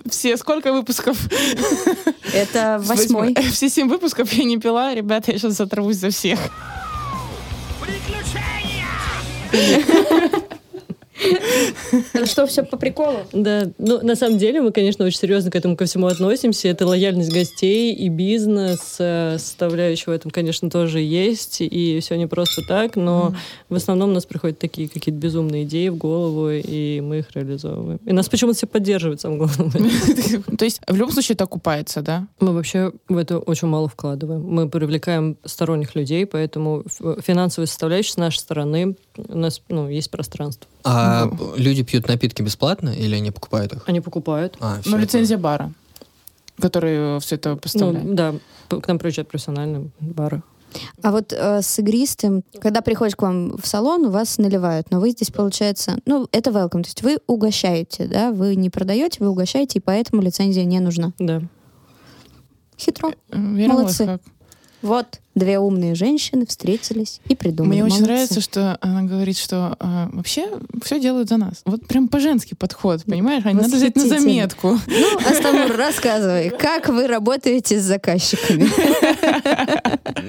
[0.08, 1.18] Все, сколько выпусков?
[2.32, 3.34] Это восьмой.
[3.52, 4.94] Все семь выпусков я не пила.
[4.94, 6.40] Ребята, я сейчас оторвусь за всех.
[12.26, 13.20] Что, все по приколу?
[13.34, 16.68] Да, ну, на самом деле мы, конечно, очень серьезно к этому ко всему относимся.
[16.68, 21.62] Это лояльность гостей и бизнес, э, составляющая в этом, конечно, тоже есть.
[21.62, 23.36] И все не просто так, но
[23.70, 28.00] в основном у нас приходят такие какие-то безумные идеи в голову, и мы их реализовываем.
[28.06, 29.92] И нас почему-то все поддерживают, самое главное.
[30.58, 32.28] То есть в любом случае это окупается, да?
[32.40, 34.44] Мы вообще в это очень мало вкладываем.
[34.44, 36.84] Мы привлекаем сторонних людей, поэтому
[37.22, 38.96] финансовая составляющая с нашей стороны
[39.28, 40.68] у нас ну, есть пространство.
[40.84, 43.84] А А Ну, люди пьют напитки бесплатно или они покупают их?
[43.88, 44.58] Они покупают.
[44.60, 45.72] А, Ну, лицензия бара,
[46.62, 48.06] который все это поставляет.
[48.06, 48.34] Ну, да,
[48.80, 50.42] к нам приезжают профессиональные бары.
[51.02, 55.00] А вот э, с игристым, когда приходишь к вам в салон, у вас наливают, но
[55.00, 59.30] вы здесь, получается, ну, это welcome, то есть вы угощаете, да, вы не продаете, вы
[59.30, 61.12] угощаете, и поэтому лицензия не нужна.
[61.18, 61.42] Да.
[62.78, 63.14] Хитро.
[63.32, 64.06] Э, Вера Молодцы.
[64.06, 64.22] Лайфхак.
[64.84, 67.82] Вот, две умные женщины встретились и придумали.
[67.82, 68.12] Мне очень Молодцы.
[68.12, 70.48] нравится, что она говорит, что а, вообще
[70.84, 71.62] все делают за нас.
[71.66, 73.44] Вот прям по-женски подход, понимаешь?
[73.46, 74.78] А не надо взять на заметку.
[74.88, 78.70] Ну, Астамур, рассказывай, как вы работаете с заказчиками?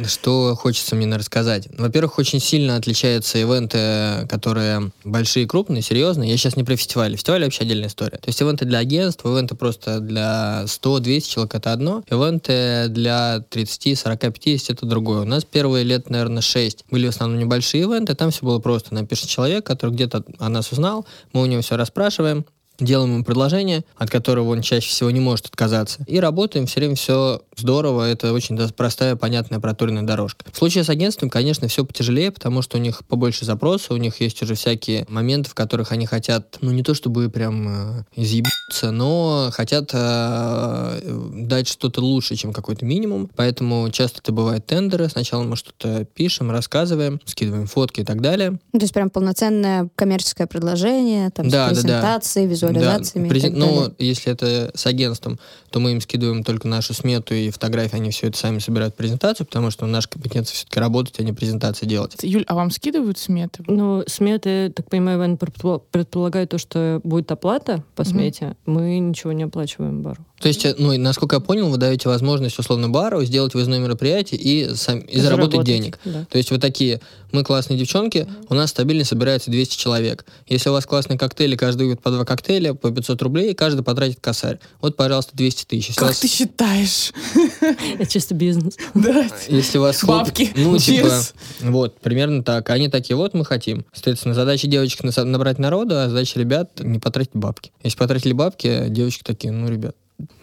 [0.06, 1.68] Что хочется мне рассказать?
[1.76, 6.30] Во-первых, очень сильно отличаются ивенты, которые большие, крупные, серьезные.
[6.30, 7.16] Я сейчас не про фестивали.
[7.16, 8.18] Фестивали вообще отдельная история.
[8.18, 12.02] То есть ивенты для агентств, ивенты просто для 100-200 человек это одно.
[12.08, 14.99] Ивенты для 30, 40, 50 это другое.
[15.08, 18.14] У нас первые лет, наверное, 6 были в основном небольшие ивенты.
[18.14, 18.94] Там все было просто.
[18.94, 21.06] Нам пишет человек, который где-то о нас узнал.
[21.32, 22.44] Мы у него все расспрашиваем
[22.84, 26.04] делаем ему предложение, от которого он чаще всего не может отказаться.
[26.06, 30.44] И работаем, все время все здорово, это очень да- простая, понятная, проторенная дорожка.
[30.52, 34.20] В случае с агентством, конечно, все потяжелее, потому что у них побольше запросов, у них
[34.20, 38.90] есть уже всякие моменты, в которых они хотят, ну не то чтобы прям э, изъебаться,
[38.92, 41.00] но хотят э,
[41.34, 43.30] дать что-то лучше, чем какой-то минимум.
[43.36, 45.08] Поэтому часто это бывают тендеры.
[45.08, 48.58] Сначала мы что-то пишем, рассказываем, скидываем фотки и так далее.
[48.72, 51.82] Ну, то есть прям полноценное коммерческое предложение, там, Да, да, с да.
[51.82, 55.38] презентацией, визуализациями Да, презен- ну, если это с агентством,
[55.70, 59.46] то мы им скидываем только нашу смету и фотографии, они все это сами собирают презентацию,
[59.46, 62.16] потому что наша компетенция все-таки работать, а не презентации делать.
[62.22, 63.62] Юль, а вам скидывают сметы?
[63.66, 68.10] Ну, сметы, так понимаю, Иван предпол- предполагает то, что будет оплата по Мгм.
[68.10, 68.56] смете.
[68.66, 70.24] Мы ничего не оплачиваем бару.
[70.40, 73.78] То есть, э, ну, и насколько я понял, вы даете возможность условно бару сделать выездное
[73.78, 75.98] мероприятие и, сам, и заработать денег.
[76.04, 76.24] Да.
[76.30, 77.00] То есть вы такие,
[77.30, 80.24] мы классные девчонки, у нас стабильно собирается 200 человек.
[80.48, 84.20] Если у вас классные коктейли, каждый выпьет по два коктейля, по 500 рублей, каждый потратит
[84.20, 84.58] косарь.
[84.80, 85.88] Вот, пожалуйста, 200 тысяч.
[85.88, 87.12] Если Как вас- ты считаешь?
[87.98, 88.76] Это чисто бизнес.
[88.94, 89.26] Да.
[89.48, 90.50] Если у вас Бабки.
[90.56, 91.22] Ну, типа,
[91.60, 92.70] вот, примерно так.
[92.70, 93.84] Они такие, вот мы хотим.
[93.92, 97.72] Соответственно, задача девочек набрать народу, а задача ребят не потратить бабки.
[97.82, 99.94] Если потратили бабки, девочки такие, ну, ребят,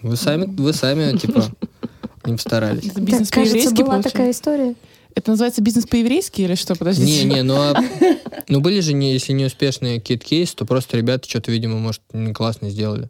[0.01, 1.45] вы сами, вы сами, типа,
[2.25, 2.85] не постарались.
[2.85, 4.75] Это бизнес Так, кажется, была такая история.
[5.15, 6.75] Это называется бизнес по-еврейски или что?
[6.75, 7.25] Подождите.
[7.25, 7.75] Не, не, ну, а-
[8.47, 12.33] ну были же, не, если не успешные кит-кейсы, то просто ребята что-то, видимо, может, не
[12.33, 13.09] классно сделали.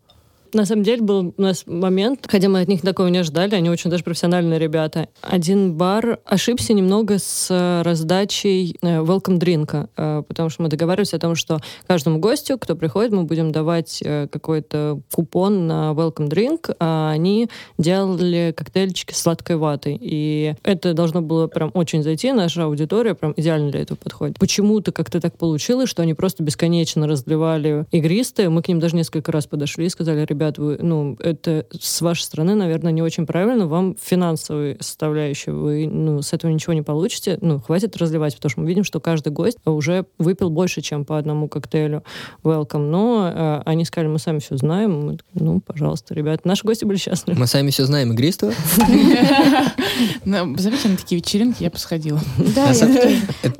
[0.54, 3.70] На самом деле был у нас момент, хотя мы от них такого не ожидали, они
[3.70, 5.10] очень даже профессиональные ребята.
[5.22, 11.14] Один бар ошибся немного с э, раздачей э, welcome дринка, э, потому что мы договаривались
[11.14, 16.76] о том, что каждому гостю, кто приходит, мы будем давать какой-то купон на welcome drink,
[16.80, 19.98] а они делали коктейльчики с сладкой ватой.
[20.00, 24.40] И это должно было прям очень зайти, наша аудитория прям идеально для этого подходит.
[24.40, 28.50] Почему-то как-то так получилось, что они просто бесконечно разливали игристые.
[28.50, 32.22] Мы к ним даже несколько раз подошли и сказали, ребят, вы, ну, это с вашей
[32.22, 33.66] стороны, наверное, не очень правильно.
[33.66, 37.40] Вам финансовую составляющую, вы, ну, с этого ничего не получите.
[37.42, 41.18] Ну, хватит разливать, потому что мы видим, что каждый гость уже выпил больше, чем по
[41.18, 42.04] одному коктейлю
[42.44, 42.90] welcome.
[42.90, 45.08] Но э, они сказали, мы сами все знаем.
[45.08, 46.46] Мы ну, пожалуйста, ребят.
[46.46, 47.40] Наши гости были счастливы.
[47.40, 48.54] Мы сами все знаем игристого.
[50.26, 52.20] Ну, Зовите на такие вечеринки, я посходила.
[52.56, 52.72] Да.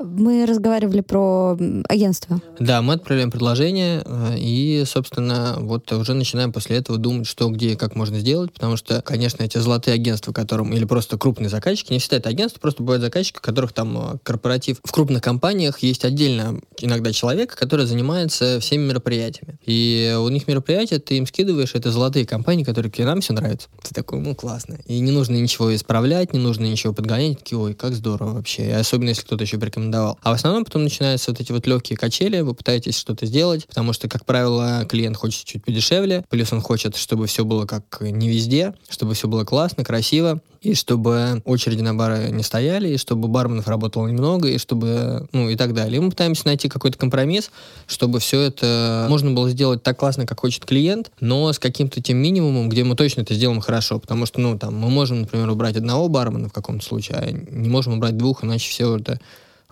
[0.00, 1.56] Мы разговаривали про
[1.88, 2.40] агентство.
[2.58, 7.72] Да, мы отправляем предложение э, и, собственно, вот уже начинаем после этого думать, что, где
[7.72, 11.92] и как можно сделать, потому что, конечно, эти золотые агентства, которым, или просто крупные заказчики,
[11.92, 14.78] не всегда это агентство, просто бывают заказчики, у которых там э, корпоратив.
[14.84, 19.58] В крупных компаниях есть отдельно иногда человек, который занимается всеми мероприятиями.
[19.64, 23.68] И у них мероприятия, ты им скидываешь, это золотые компании, которые «Окей, нам все нравится.
[23.82, 24.78] Ты такой, ну, классно.
[24.86, 27.38] И не нужно ничего исправлять, не нужно ничего подгонять.
[27.38, 28.68] Такие, ой, как здорово вообще.
[28.68, 30.18] И особенно, если кто-то еще порекомендовал.
[30.22, 33.92] А в основном потом начинаются вот эти вот легкие качели, вы пытаетесь что-то сделать, потому
[33.92, 38.28] что, как правило, клиент хочет чуть подешевле, плюс он хочет, чтобы все было как не
[38.28, 43.28] везде, чтобы все было классно, красиво, и чтобы очереди на бары не стояли, и чтобы
[43.28, 45.98] барменов работало немного, и чтобы, ну, и так далее.
[45.98, 47.50] И мы пытаемся найти какой-то компромисс,
[47.86, 52.18] чтобы все это можно было сделать так классно, как хочет клиент, но с каким-то тем
[52.18, 55.76] минимумом, где мы точно это сделаем хорошо, потому что, ну, там, мы можем, например, убрать
[55.76, 59.20] одного бармена в каком-то случае, а не можем убрать двух, иначе все это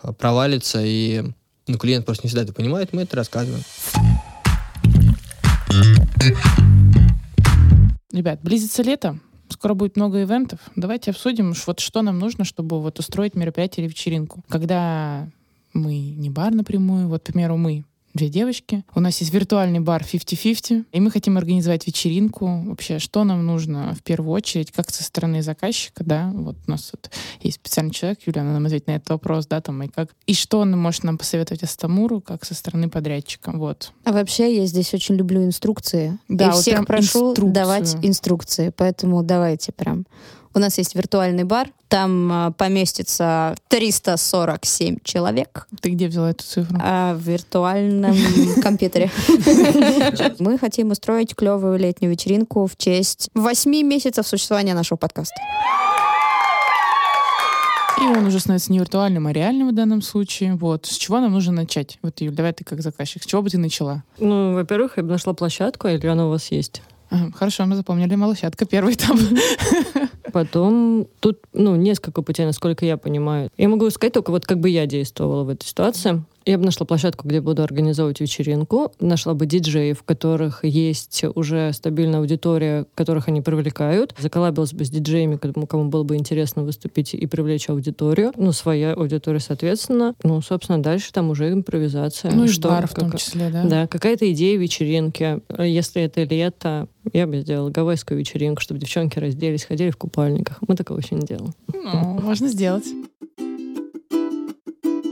[0.02, 1.24] а, провалится, и
[1.66, 3.64] ну, клиент просто не всегда это понимает, мы это рассказываем.
[8.26, 10.58] Ребят, близится лето, скоро будет много ивентов.
[10.74, 14.42] Давайте обсудим, вот что нам нужно, чтобы вот устроить мероприятие или вечеринку.
[14.48, 15.28] Когда
[15.72, 17.84] мы не бар напрямую, вот, к примеру, мы
[18.16, 18.84] две девочки.
[18.94, 22.62] У нас есть виртуальный бар 50-50, и мы хотим организовать вечеринку.
[22.66, 26.90] Вообще, что нам нужно в первую очередь, как со стороны заказчика, да, вот у нас
[26.90, 30.10] тут есть специальный человек, Юлия, она нам ответит на этот вопрос, да, там, и как,
[30.26, 33.92] и что он может нам посоветовать Астамуру, как со стороны подрядчика, вот.
[34.04, 36.18] А вообще я здесь очень люблю инструкции.
[36.28, 37.52] Да, и вот всех прошу инструкцию.
[37.52, 40.06] давать инструкции, поэтому давайте прям.
[40.56, 46.78] У нас есть виртуальный бар, там а, поместится 347 человек Ты где взяла эту цифру?
[46.82, 48.16] а, в виртуальном
[48.62, 49.10] компьютере.
[50.38, 55.34] Мы хотим устроить клевую летнюю вечеринку в честь 8 месяцев существования нашего подкаста.
[58.00, 60.54] И он уже становится не виртуальным, а реальным в данном случае.
[60.54, 60.86] Вот.
[60.86, 61.98] С чего нам нужно начать?
[62.00, 63.22] Вот, Юль, давай ты как заказчик.
[63.22, 64.04] С чего бы ты начала?
[64.18, 66.80] Ну, во-первых, я бы нашла площадку, или она у вас есть.
[67.08, 69.16] Ага, хорошо, мы запомнили малышатка, первый этап.
[70.32, 73.50] Потом тут, ну, несколько путей, насколько я понимаю.
[73.56, 76.22] Я могу сказать только вот как бы я действовала в этой ситуации.
[76.48, 81.72] Я бы нашла площадку, где буду организовывать вечеринку, нашла бы диджеев, в которых есть уже
[81.72, 87.14] стабильная аудитория, которых они привлекают, заколабилась бы с диджеями, кому, кому было бы интересно выступить
[87.14, 90.14] и привлечь аудиторию, ну, своя аудитория, соответственно.
[90.22, 92.30] Ну, собственно, дальше там уже импровизация.
[92.32, 93.64] Ну и Что, бар в том как- числе, да?
[93.64, 95.40] Да, какая-то идея вечеринки.
[95.60, 100.58] Если это лето, я бы сделала гавайскую вечеринку, чтобы девчонки разделись, ходили в купальниках.
[100.68, 101.54] Мы такого еще не делаем.
[101.72, 102.84] Ну, можно сделать.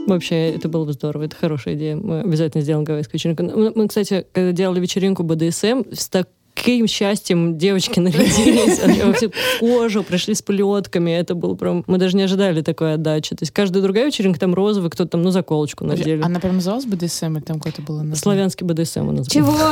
[0.05, 1.95] Вообще, это было бы здорово, это хорошая идея.
[1.95, 3.43] Мы обязательно сделаем гавайскую вечеринку.
[3.43, 6.09] Мы, кстати, когда делали вечеринку БДСМ, с
[6.65, 8.79] таким счастьем девочки нарядились.
[8.79, 9.01] Они
[9.59, 11.11] кожу пришли с плетками.
[11.11, 11.83] Это было прям...
[11.87, 13.35] Мы даже не ожидали такой отдачи.
[13.35, 16.21] То есть каждая другая вечеринка, там розовый, кто-то там, ну, заколочку надели.
[16.21, 18.15] Она прям называлась БДСМ или там какое-то было название?
[18.15, 19.27] Славянский БДСМ у нас.
[19.27, 19.55] Чего?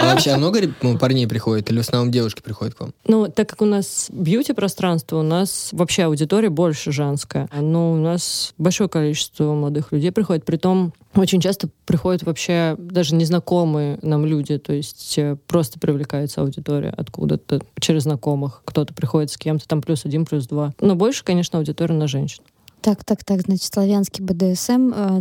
[0.00, 2.94] А вообще а много ну, парней приходит или в основном девушки приходят к вам?
[3.08, 7.48] Ну, так как у нас бьюти-пространство, у нас вообще аудитория больше женская.
[7.52, 10.44] Но у нас большое количество молодых людей приходит.
[10.44, 14.58] Притом очень часто приходят вообще даже незнакомые нам люди.
[14.58, 15.36] То есть э,
[15.78, 18.62] просто привлекается аудитория откуда-то через знакомых.
[18.64, 20.72] Кто-то приходит с кем-то, там плюс один, плюс два.
[20.80, 22.42] Но больше, конечно, аудитория на женщин.
[22.80, 24.92] Так, так, так, значит, славянский БДСМ.
[24.94, 25.20] э,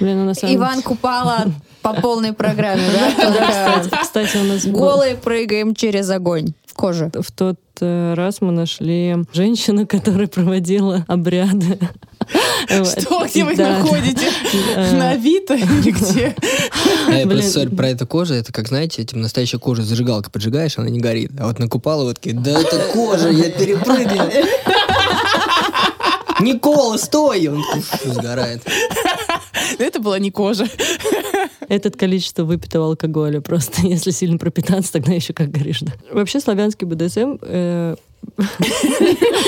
[0.00, 1.52] Блин, ну, самом Иван Купала
[1.82, 2.82] по полной программе,
[3.18, 3.84] да?
[4.02, 7.10] Кстати, у нас Голые прыгаем через огонь в коже.
[7.20, 11.78] в тот э, раз мы нашли женщину, которая проводила обряды.
[12.66, 14.28] Что, где вы их находите?
[14.74, 16.34] Э, На Авито или где?
[17.08, 17.76] А я Блин.
[17.76, 21.32] про эту кожу, это как, знаете, этим настоящая кожа зажигалка поджигаешь, она не горит.
[21.38, 24.28] А вот на Купалова такие, да это кожа, я перепрыгнул.
[26.40, 27.48] Никола, стой!
[27.48, 28.62] Он такой, «Фу, сгорает.
[29.78, 30.66] Это была не кожа.
[31.68, 33.82] Этот количество выпитого алкоголя просто.
[33.86, 35.80] Если сильно пропитаться, тогда еще как горишь.
[35.80, 35.92] да.
[36.12, 37.96] Вообще славянский БДСМ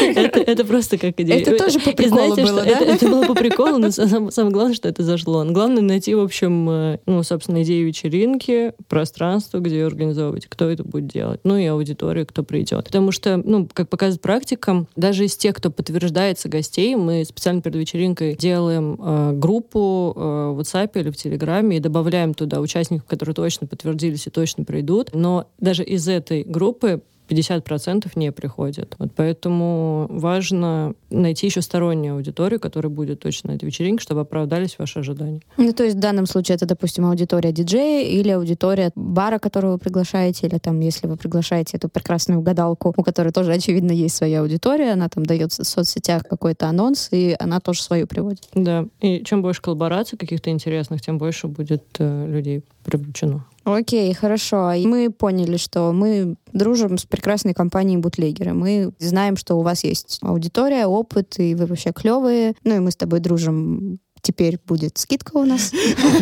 [0.00, 1.40] это, это просто как идея.
[1.40, 2.70] Это тоже по приколу знаете, было, да?
[2.70, 5.44] Это, это было по приколу, но сам- самое главное, что это зашло.
[5.44, 10.84] Главное найти, в общем, э, ну, собственно, идею вечеринки, пространство, где ее организовывать, кто это
[10.84, 12.84] будет делать, ну и аудиторию, кто придет.
[12.84, 17.76] Потому что, ну, как показывает практика, даже из тех, кто подтверждается гостей, мы специально перед
[17.76, 20.20] вечеринкой делаем э, группу э,
[20.54, 25.10] в WhatsApp или в Телеграме и добавляем туда участников, которые точно подтвердились и точно придут.
[25.14, 27.02] Но даже из этой группы
[27.32, 28.94] 50% не приходят.
[28.98, 34.78] Вот поэтому важно найти еще стороннюю аудиторию, которая будет точно на этой вечеринке, чтобы оправдались
[34.78, 35.40] ваши ожидания.
[35.56, 39.78] Ну, то есть в данном случае это, допустим, аудитория диджея или аудитория бара, которого вы
[39.78, 44.40] приглашаете, или там, если вы приглашаете эту прекрасную гадалку, у которой тоже, очевидно, есть своя
[44.40, 48.48] аудитория, она там дает в соцсетях какой-то анонс, и она тоже свою приводит.
[48.54, 48.86] Да.
[49.00, 53.44] И чем больше коллабораций каких-то интересных, тем больше будет э, людей привлечено.
[53.64, 54.72] Окей, хорошо.
[54.84, 58.52] Мы поняли, что мы дружим с прекрасной компанией Бутлегеры.
[58.54, 62.54] Мы знаем, что у вас есть аудитория, опыт, и вы вообще клевые.
[62.64, 64.00] Ну и мы с тобой дружим.
[64.22, 65.72] Теперь будет скидка у нас.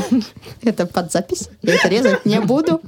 [0.63, 1.51] Это под запись.
[1.61, 2.81] Я это резать не буду.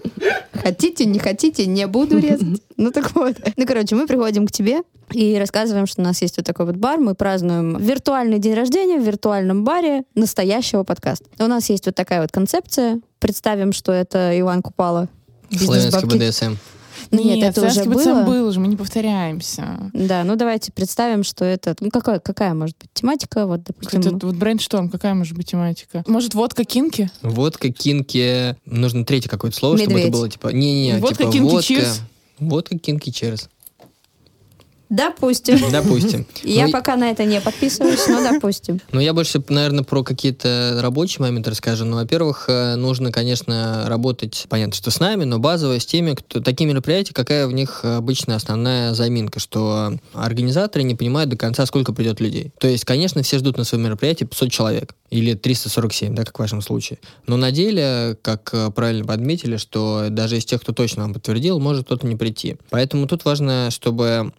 [0.54, 2.62] Хотите, не хотите, не буду резать.
[2.78, 3.36] Ну так вот.
[3.56, 6.76] Ну, короче, мы приходим к тебе и рассказываем, что у нас есть вот такой вот
[6.76, 6.98] бар.
[6.98, 11.26] Мы празднуем виртуальный день рождения в виртуальном баре настоящего подкаста.
[11.38, 12.98] У нас есть вот такая вот концепция.
[13.18, 15.08] Представим, что это Иван Купала.
[15.50, 16.08] Славянский.
[16.08, 16.56] БДСМ.
[17.12, 18.24] Нет, это уже было.
[18.24, 19.90] был уже, мы не повторяемся.
[19.92, 21.76] Да, ну давайте представим, что это...
[21.80, 23.46] Ну, какая, какая может быть тематика?
[23.46, 24.00] Вот, допустим...
[24.00, 26.02] Это вот brainstorm, какая может быть тематика?
[26.06, 27.10] Может, водка kinky?
[27.22, 28.56] Водка, kinky.
[28.64, 30.08] Нужно третье какое-то слово, чтобы Медведь.
[30.08, 30.48] это было типа...
[30.48, 31.66] Не-не, Водка, типа kinky, водка.
[31.66, 32.00] cheers.
[32.38, 33.48] Водка, кинки, чирс.
[34.92, 35.58] Допустим.
[35.72, 36.26] Допустим.
[36.42, 38.78] Я Ну, пока на это не подписываюсь, но допустим.
[38.92, 41.86] Ну, я больше, наверное, про какие-то рабочие моменты расскажу.
[41.86, 46.40] Ну, во-первых, э, нужно, конечно, работать, понятно, что с нами, но базово с теми, кто
[46.40, 51.94] такие мероприятия, какая в них обычно основная заминка, что организаторы не понимают до конца, сколько
[51.94, 52.52] придет людей.
[52.58, 54.94] То есть, конечно, все ждут на своем мероприятии 500 человек.
[55.12, 56.98] или 347, да, как в вашем случае.
[57.26, 61.60] Но на деле, как э, правильно подметили, что даже из тех, кто точно вам подтвердил,
[61.60, 62.56] может кто-то не прийти.
[62.70, 64.32] Поэтому тут важно, чтобы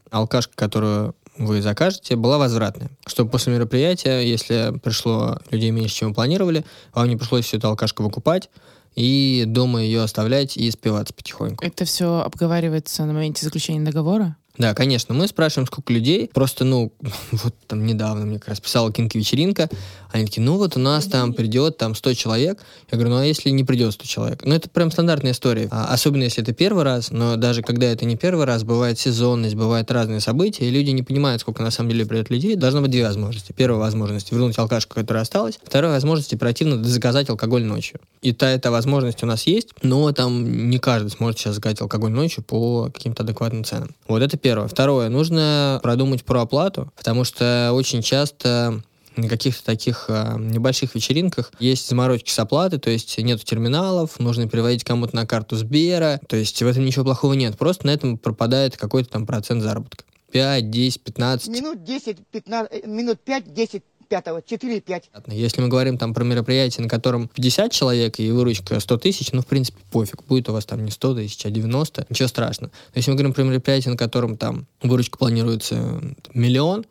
[0.43, 2.91] алкашка, которую вы закажете, была возвратная.
[3.07, 6.63] Чтобы после мероприятия, если пришло людей меньше, чем вы планировали,
[6.93, 8.49] вам не пришлось всю эту алкашку выкупать,
[8.95, 11.65] и дома ее оставлять и спиваться потихоньку.
[11.65, 14.37] Это все обговаривается на моменте заключения договора?
[14.57, 16.29] Да, конечно, мы спрашиваем, сколько людей.
[16.31, 16.93] Просто, ну,
[17.31, 19.69] вот там недавно мне как раз писала Кинка-вечеринка.
[20.11, 22.59] Они такие, ну вот у нас там придет там 100 человек.
[22.91, 24.45] Я говорю, ну а если не придет 100 человек?
[24.45, 25.67] Ну это прям стандартная история.
[25.71, 29.55] А, особенно если это первый раз, но даже когда это не первый раз, бывает сезонность,
[29.55, 32.55] бывают разные события, и люди не понимают, сколько на самом деле придет людей.
[32.55, 33.53] Должно быть две возможности.
[33.53, 35.57] Первая возможность вернуть алкашку, которая осталась.
[35.63, 37.99] Вторая возможность оперативно заказать алкоголь ночью.
[38.21, 42.11] И та эта возможность у нас есть, но там не каждый сможет сейчас заказать алкоголь
[42.11, 43.89] ночью по каким-то адекватным ценам.
[44.07, 44.67] Вот это первое.
[44.67, 48.83] Второе, нужно продумать про оплату, потому что очень часто
[49.15, 54.49] на каких-то таких э, небольших вечеринках есть заморочки с оплатой, то есть нет терминалов, нужно
[54.49, 58.17] переводить кому-то на карту Сбера, то есть в этом ничего плохого нет, просто на этом
[58.17, 60.03] пропадает какой-то там процент заработка.
[60.31, 61.47] 5, 10, 15.
[61.49, 63.83] Минут 10, 15, минут 5, 10,
[64.13, 65.05] пятого, 4-5.
[65.29, 69.41] Если мы говорим там про мероприятие, на котором 50 человек и выручка 100 тысяч, ну,
[69.41, 72.71] в принципе, пофиг, будет у вас там не 100 тысяч, а 90, ничего страшного.
[72.93, 75.99] Но если мы говорим про мероприятие, на котором там выручка планируется
[76.31, 76.85] миллион,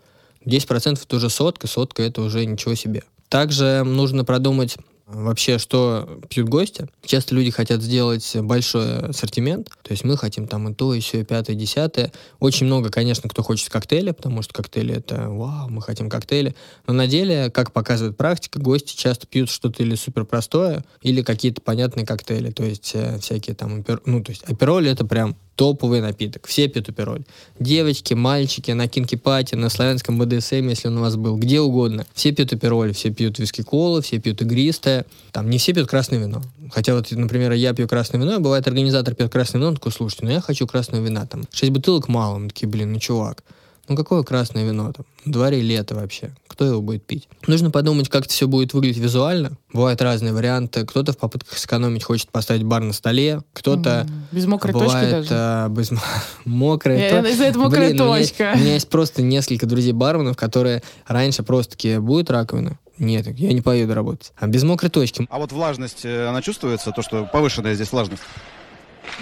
[0.45, 3.05] 10% это уже сотка, сотка это уже ничего себе.
[3.29, 4.77] Также нужно продумать
[5.13, 6.87] вообще, что пьют гости.
[7.05, 11.21] Часто люди хотят сделать большой ассортимент, то есть мы хотим там и то, и все,
[11.21, 12.13] и пятое, и десятое.
[12.41, 16.55] Очень много, конечно, кто хочет коктейли, потому что коктейли это вау, мы хотим коктейли.
[16.87, 21.61] Но на деле, как показывает практика, гости часто пьют что-то или супер простое, или какие-то
[21.61, 26.47] понятные коктейли, то есть э, всякие там, ну, то есть апероли это прям топовый напиток.
[26.47, 27.23] Все пьют апероль.
[27.59, 32.07] Девочки, мальчики, на кинки-пати, на славянском БДСМ, если он у вас был, где угодно.
[32.15, 35.05] Все пьют апероль, все пьют виски-колы, все пьют игристое.
[35.31, 36.43] Там не все пьют красное вино.
[36.71, 40.25] Хотя вот, например, я пью красное вино, бывает организатор пьет красное вино, он такой, слушайте,
[40.25, 41.27] ну я хочу красного вина.
[41.27, 42.39] Там шесть бутылок мало.
[42.39, 43.43] Мы такие, блин, ну чувак.
[43.89, 45.05] Ну какое красное вино там?
[45.25, 46.33] В дворе лето вообще.
[46.47, 47.29] Кто его будет пить?
[47.47, 49.53] Нужно подумать, как это все будет выглядеть визуально.
[49.73, 50.87] Бывают разные варианты.
[50.87, 54.07] Кто-то в попытках сэкономить хочет поставить бар на столе, кто-то...
[54.31, 55.29] Без мокрой бывает, точки даже?
[55.33, 55.91] А, без
[56.45, 58.53] мокрая Я- из-за этого мокрая Блин, у меня есть- точка.
[58.55, 62.79] У меня есть просто несколько друзей-барменов, которые раньше просто такие, будет раковина?
[62.99, 64.33] Нет, я не поеду работать.
[64.37, 65.27] А без мокрой точки.
[65.29, 68.23] А вот влажность, э, она чувствуется, то, что повышенная здесь влажность?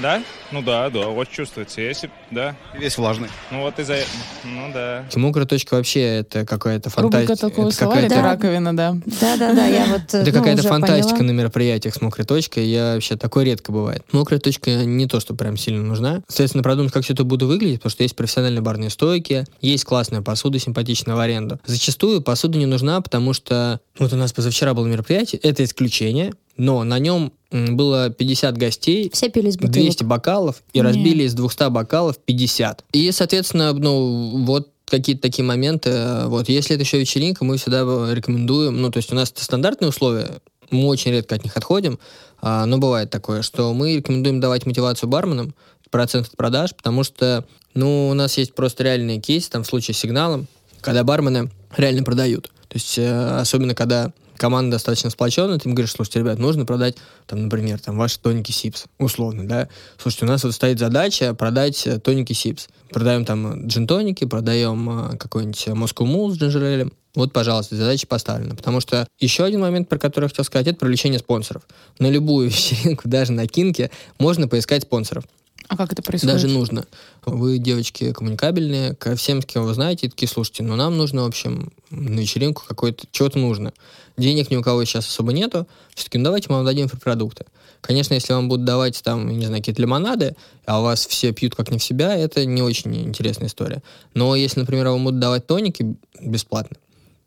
[0.01, 0.22] Да?
[0.53, 1.81] Ну да, да, вот чувствуется.
[1.81, 2.57] Если, да.
[2.74, 3.28] Весь влажный.
[3.51, 3.99] Ну вот из-за...
[4.45, 5.05] Ну да.
[5.14, 7.49] Мокрая точка вообще это какая-то Рубрика фантастика.
[7.49, 8.97] такого Это словаря, какая-то раковина, да.
[9.20, 11.33] Да-да-да, я вот Это ну, какая-то фантастика поняла.
[11.33, 12.66] на мероприятиях с мокрой точкой.
[12.66, 14.05] Я вообще такое редко бывает.
[14.12, 16.22] Мокрая точка не то, что прям сильно нужна.
[16.28, 20.22] Соответственно, продумать, как все это будет выглядеть, потому что есть профессиональные барные стойки, есть классная
[20.22, 21.61] посуда симпатичная в аренду.
[21.66, 26.84] Зачастую посуда не нужна, потому что вот у нас позавчера было мероприятие, это исключение, но
[26.84, 29.74] на нем было 50 гостей, Все пили из бутылок.
[29.74, 30.82] 200 бокалов, и Не.
[30.82, 32.84] разбили из 200 бокалов 50.
[32.92, 36.24] И, соответственно, ну, вот какие-то такие моменты.
[36.26, 37.82] Вот, если это еще вечеринка, мы всегда
[38.12, 40.40] рекомендуем, ну, то есть у нас это стандартные условия,
[40.70, 41.98] мы очень редко от них отходим,
[42.40, 45.55] а, но бывает такое, что мы рекомендуем давать мотивацию барменам,
[45.90, 47.44] процент от продаж, потому что,
[47.74, 50.46] ну, у нас есть просто реальные кейсы, там, в случае с сигналом,
[50.80, 52.51] когда бармены реально продают.
[52.68, 56.97] То есть, э, особенно когда команда достаточно сплоченная, ты им говоришь, слушайте, ребят, нужно продать,
[57.26, 59.68] там, например, там, ваши тоники Сипс, условно, да.
[59.99, 62.68] Слушайте, у нас вот стоит задача продать э, тоники Сипс.
[62.88, 66.90] Продаем там джин-тоники, продаем э, какой-нибудь Moscow Mule с ginger ale ем.
[67.14, 68.57] Вот, пожалуйста, задача поставлена.
[68.57, 71.64] Потому что еще один момент, про который я хотел сказать, это привлечение спонсоров.
[71.99, 75.24] На любую вечеринку, даже на kinky, можно поискать спонсоров.
[75.70, 76.34] А как это происходит?
[76.34, 76.84] Даже нужно.
[77.24, 81.26] Вы, девочки, коммуникабельные, ко всем, с кем вы знаете, такие, слушайте, ну нам нужно, в
[81.26, 83.72] общем, на вечеринку какой-то, чего-то нужно.
[84.16, 87.46] Денег ни у кого сейчас особо нету, все-таки, ну давайте мы вам дадим продукты.
[87.82, 90.34] Конечно, если вам будут давать там, я не знаю, какие-то лимонады,
[90.66, 93.80] а у вас все пьют как не в себя, это не очень интересная история.
[94.12, 96.78] Но если, например, вам будут давать тоники бесплатно,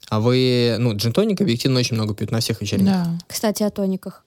[0.09, 3.05] а вы, ну, джин-тоник объективно очень много пьют на всех вечеринках.
[3.05, 3.19] Да.
[3.25, 4.25] Кстати, о тониках.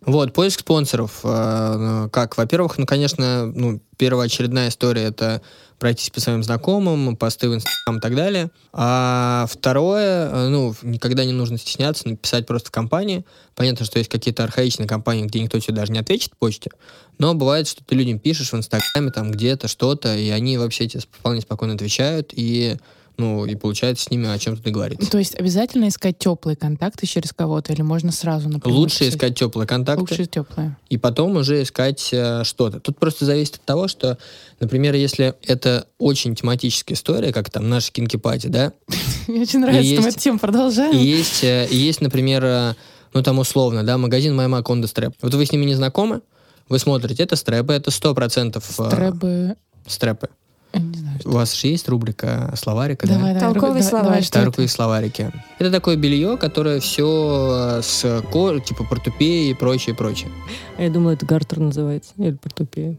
[0.00, 1.20] Вот, поиск спонсоров.
[1.24, 5.42] э, ну, Как, во-первых, ну, конечно, ну, первоочередная история— это
[5.78, 8.50] пройтись по своим знакомым, посты в Инстаграм и так далее.
[8.72, 13.24] А второе, э, ну, никогда не нужно стесняться написать просто в компании.
[13.54, 16.70] Понятно, что есть какие-то архаичные компании, где никто тебе даже не ответит в почте,
[17.18, 21.02] но бывает, что ты людям пишешь в Инстаграме там где-то что-то, и они вообще тебе
[21.12, 22.76] вполне спокойно отвечают, и
[23.18, 25.10] ну, и получается с ними о чем-то договориться.
[25.10, 29.14] То есть обязательно искать теплые контакты через кого-то, или можно сразу напрямую Лучше писать?
[29.14, 30.00] искать теплые контакты.
[30.00, 30.76] Лучше теплые.
[30.88, 32.80] и потом уже искать э, что-то.
[32.80, 34.18] Тут просто зависит от того, что,
[34.60, 38.72] например, если это очень тематическая история, как там наша кинки-пати, да,
[39.26, 40.96] Мне очень нравится, что мы эту тему продолжаем.
[40.96, 42.74] есть, э, есть, например, э,
[43.14, 45.14] ну там условно, да, магазин Майма Конда Стрэп.
[45.22, 46.22] Вот вы с ними не знакомы,
[46.68, 49.56] вы смотрите, это стрэпы, это 100% э, Стрэбы...
[49.86, 50.28] стрэпы.
[50.74, 51.17] я Не знаю, что.
[51.28, 53.14] У вас же есть рубрика словарика, да?
[53.14, 54.28] Давай, давай, Толковый давай, словарь.
[54.32, 54.68] давай, это?
[54.68, 55.32] словарики.
[55.58, 60.30] Это такое белье, которое все с кожи, типа портупеи и прочее, прочее.
[60.78, 62.12] А Я думаю, это гартер называется.
[62.16, 62.96] Или портупея.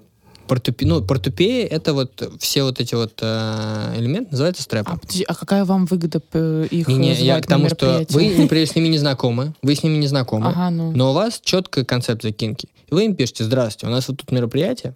[0.48, 0.86] Портупе...
[0.86, 4.92] Ну, портупеи— это вот все вот эти вот э, элементы называются стрэпы.
[4.92, 8.36] А, подожди, а какая вам выгода п- их Не, не, я к тому, что вы,
[8.36, 10.92] например, с ними не знакомы, вы с ними не знакомы, Ага, ну.
[10.92, 12.68] но у вас четкая концепция кинки.
[12.90, 14.96] И вы им пишете, здравствуйте, у нас вот тут мероприятие,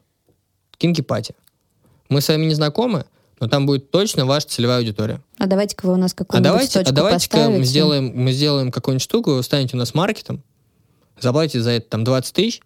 [0.78, 1.36] кинки-пати.
[2.10, 3.06] Мы с вами не знакомы,
[3.44, 5.22] но там будет точно ваша целевая аудитория.
[5.38, 8.72] А давайте-ка вы у нас А какую-нибудь давайте, а точку давайте-ка мы сделаем, мы сделаем
[8.72, 10.42] какую-нибудь штуку, вы станете у нас маркетом,
[11.20, 12.62] заплатите за это там 20 тысяч,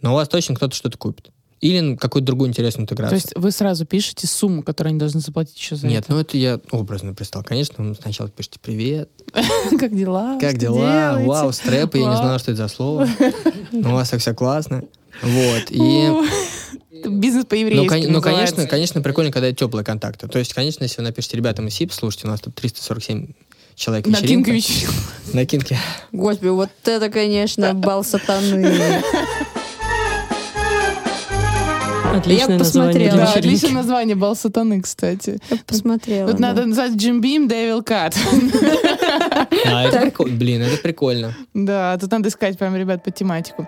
[0.00, 1.30] но у вас точно кто-то что-то купит.
[1.60, 3.16] Или какую-то другую интересную То интеграцию.
[3.16, 6.12] есть вы сразу пишете сумму, которую они должны заплатить еще за Нет, это?
[6.12, 7.44] ну это я образно представил.
[7.44, 9.10] Конечно, вы сначала пишете «Привет,
[9.78, 10.38] Как дела?
[10.40, 10.76] как дела?
[10.76, 13.06] делаете?» Вау, стрэпы, я не знала, что это за слово.
[13.72, 14.84] Ну, у вас так все классно.
[15.22, 16.10] Вот, и...
[17.06, 20.26] Бизнес Ну, по-еврейски ну, конечно, конечно, прикольно, когда это теплые контакты.
[20.28, 23.32] То есть, конечно, если вы напишите, ребята, мы СИП, слушайте, у нас тут 347
[23.74, 24.52] человек На вечеринка».
[25.32, 25.78] На кинке.
[26.12, 29.02] Господи, вот это, конечно, бал сатаны.
[32.14, 33.16] Отличное Я название посмотрела.
[33.16, 35.38] для Да, отличное название «Бал сатаны», кстати.
[35.50, 36.30] Я посмотрела.
[36.30, 36.48] Тут да.
[36.48, 38.14] надо назвать Jim Beam, Devil Cut.
[39.66, 40.36] А, это прикольно.
[40.36, 41.36] Блин, это прикольно.
[41.54, 43.66] Да, тут надо искать прям ребят по тематику.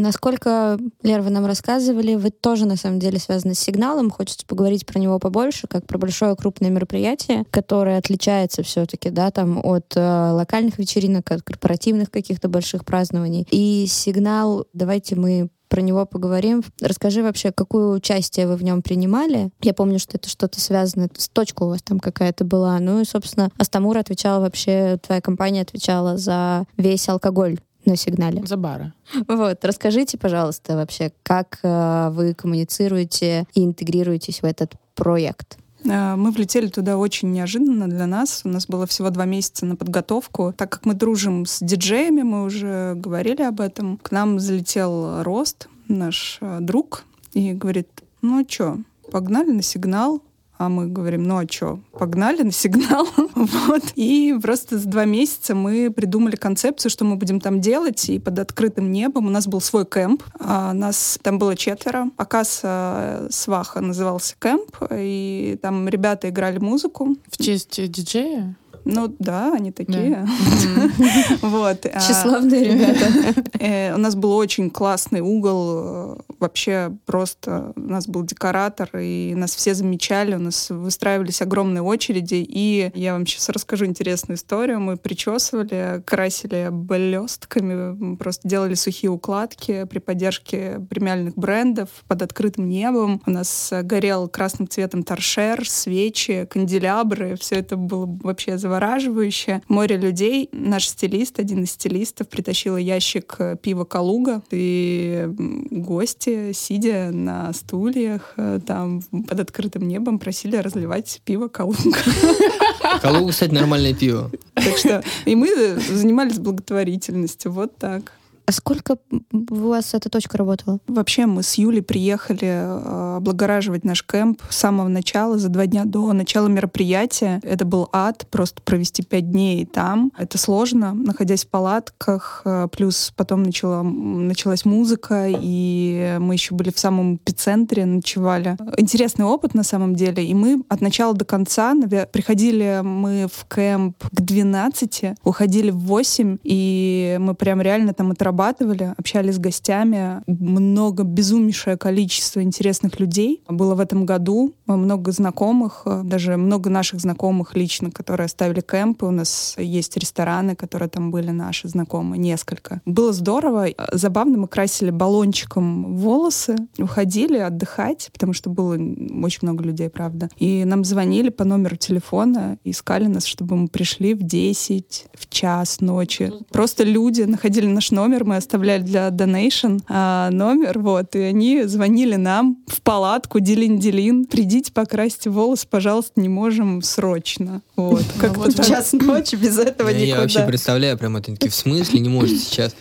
[0.00, 4.10] Насколько, Лер, вы нам рассказывали, вы тоже на самом деле связаны с сигналом.
[4.10, 9.60] Хочется поговорить про него побольше, как про большое крупное мероприятие, которое отличается все-таки, да, там
[9.62, 13.46] от э, локальных вечеринок, от корпоративных каких-то больших празднований.
[13.50, 16.64] И сигнал, давайте мы про него поговорим.
[16.80, 19.50] Расскажи вообще, какое участие вы в нем принимали.
[19.62, 22.78] Я помню, что это что-то связано, с точка у вас там какая-то была.
[22.80, 28.42] Ну и, собственно, Астамур отвечала вообще, твоя компания отвечала за весь алкоголь на сигнале.
[28.46, 28.94] За бара.
[29.26, 35.58] Вот, расскажите, пожалуйста, вообще, как э, вы коммуницируете и интегрируетесь в этот проект?
[35.88, 38.42] А, Мы влетели туда очень неожиданно для нас.
[38.44, 40.52] У нас было всего два месяца на подготовку.
[40.56, 45.68] Так как мы дружим с диджеями, мы уже говорили об этом, к нам залетел Рост,
[45.88, 47.88] наш э, друг, и говорит,
[48.22, 48.78] ну а чё,
[49.10, 50.22] погнали на сигнал,
[50.60, 53.08] а мы говорим, ну а что, погнали на сигнал.
[53.34, 53.82] вот.
[53.94, 58.10] И просто за два месяца мы придумали концепцию, что мы будем там делать.
[58.10, 60.22] И под открытым небом у нас был свой кемп.
[60.38, 62.10] А нас там было четверо.
[62.18, 64.76] Акаса Сваха назывался кемп.
[64.92, 67.16] И там ребята играли музыку.
[67.30, 68.54] В честь э, диджея?
[68.84, 70.26] Ну да, они такие.
[71.42, 71.86] Вот.
[71.86, 73.44] а, Тщеславные ребята.
[73.60, 79.34] Э, У нас был очень классный угол, э, вообще просто у нас был декоратор, и
[79.34, 84.80] нас все замечали, у нас выстраивались огромные очереди, и я вам сейчас расскажу интересную историю.
[84.80, 93.20] Мы причесывали, красили блестками, просто делали сухие укладки при поддержке премиальных брендов под открытым небом.
[93.26, 99.62] У нас э, горел красным цветом торшер, свечи, канделябры, все это было вообще завораживающе.
[99.68, 100.48] Море людей.
[100.52, 104.42] Наш стилист, один из стилистов, притащил ящик э, пива «Калуга».
[104.52, 105.26] И
[105.70, 111.98] гости, сидя на стульях, э, там под открытым небом, просили разливать пиво «Калуга».
[113.02, 114.30] Калуга, кстати, нормальное пиво.
[114.54, 115.48] Так что и мы
[115.88, 117.50] занимались благотворительностью.
[117.50, 118.12] Вот так.
[118.50, 118.98] А сколько
[119.32, 120.80] у вас эта точка работала?
[120.88, 125.84] Вообще мы с Юлей приехали э, облагораживать наш кемп с самого начала, за два дня
[125.84, 127.38] до начала мероприятия.
[127.44, 130.10] Это был ад, просто провести пять дней там.
[130.18, 132.42] Это сложно, находясь в палатках.
[132.44, 138.56] э, Плюс потом начала, началась музыка, и мы еще были в самом эпицентре, ночевали.
[138.78, 140.26] Интересный опыт на самом деле.
[140.26, 141.72] И мы от начала до конца,
[142.12, 148.39] приходили мы в кемп к 12, уходили в 8, и мы прям реально там отрабатывали,
[148.48, 150.22] общались с гостями.
[150.26, 154.54] Много, безумнейшее количество интересных людей было в этом году.
[154.66, 159.06] Много знакомых, даже много наших знакомых лично, которые оставили кемпы.
[159.06, 162.80] У нас есть рестораны, которые там были наши знакомые, несколько.
[162.84, 163.68] Было здорово.
[163.92, 170.28] Забавно, мы красили баллончиком волосы, уходили отдыхать, потому что было очень много людей, правда.
[170.36, 175.80] И нам звонили по номеру телефона, искали нас, чтобы мы пришли в 10, в час
[175.80, 176.32] ночи.
[176.50, 182.14] Просто люди находили наш номер, мы оставляли для donation а, номер, вот, и они звонили
[182.14, 187.60] нам в палатку, делин-делин, придите, покрасьте волосы, пожалуйста, не можем срочно.
[187.74, 190.46] Вот, как Вот в час ночи без этого Я, я вообще никуда.
[190.46, 192.76] представляю прям это такие, в смысле не можете сейчас?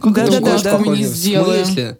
[0.00, 0.78] Как Да, это да, да, кошку да.
[0.78, 1.96] мы не сделаем.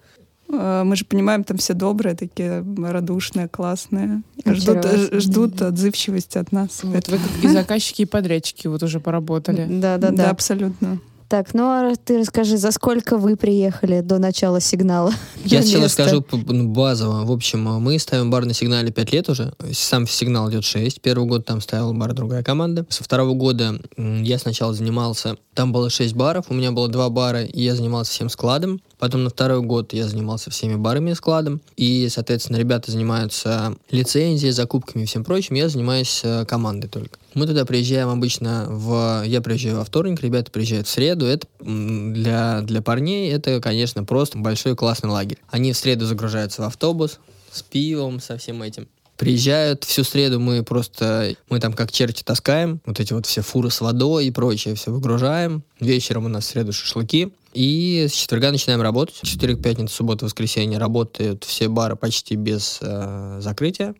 [0.53, 4.23] А, Мы же понимаем, там все добрые, такие радушные, классные.
[4.45, 6.81] Ждут, э, ждут отзывчивости от нас.
[6.83, 9.65] Вот вы как и заказчики, и подрядчики вот уже поработали.
[9.69, 10.31] Да, да, да, да.
[10.31, 10.99] абсолютно.
[11.31, 15.13] Так, ну а ты расскажи, за сколько вы приехали до начала сигнала?
[15.45, 16.03] Я на сначала место?
[16.03, 17.25] скажу п- ну, базово.
[17.25, 19.53] В общем, мы ставим бар на сигнале 5 лет уже.
[19.73, 21.01] Сам сигнал идет 6.
[21.01, 22.85] Первый год там ставила бар другая команда.
[22.89, 25.37] Со второго года я сначала занимался...
[25.55, 28.81] Там было 6 баров, у меня было 2 бара, и я занимался всем складом.
[28.99, 31.61] Потом на второй год я занимался всеми барами и складом.
[31.77, 35.55] И, соответственно, ребята занимаются лицензией, закупками и всем прочим.
[35.55, 37.20] Я занимаюсь э, командой только.
[37.35, 39.23] Мы туда приезжаем обычно в...
[39.25, 41.27] Я приезжаю во вторник, ребята приезжают в среду.
[41.27, 45.39] Это для, для парней это, конечно, просто большой классный лагерь.
[45.49, 47.21] Они в среду загружаются в автобус
[47.53, 48.89] с пивом, со всем этим.
[49.17, 53.71] Приезжают всю среду, мы просто, мы там как черти таскаем, вот эти вот все фуры
[53.71, 55.63] с водой и прочее, все выгружаем.
[55.79, 57.31] Вечером у нас в среду шашлыки.
[57.53, 59.17] И с четверга начинаем работать.
[59.23, 63.95] Четверг, пятница, суббота, воскресенье работают все бары почти без э, закрытия.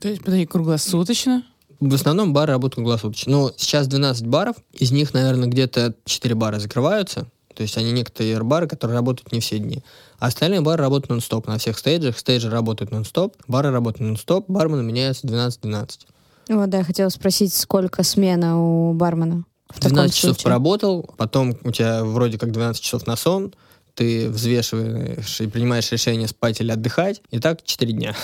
[0.00, 1.44] То есть, подожди, круглосуточно?
[1.80, 3.30] В основном бары работают круглосуточно.
[3.30, 7.26] Но сейчас 12 баров, из них, наверное, где-то 4 бара закрываются.
[7.54, 9.82] То есть они некоторые бары, которые работают не все дни.
[10.18, 12.18] А остальные бары работают нон-стоп на всех стейджах.
[12.18, 16.06] Стейджи работают нон-стоп, бары работают нон-стоп, бармены меняются 12-12.
[16.50, 19.44] Вот, да, хотела спросить, сколько смена у бармена?
[19.68, 20.44] В таком 12 часов случае?
[20.44, 23.52] поработал, потом у тебя вроде как 12 часов на сон,
[23.94, 28.14] ты взвешиваешь и принимаешь решение спать или отдыхать, и так 4 дня.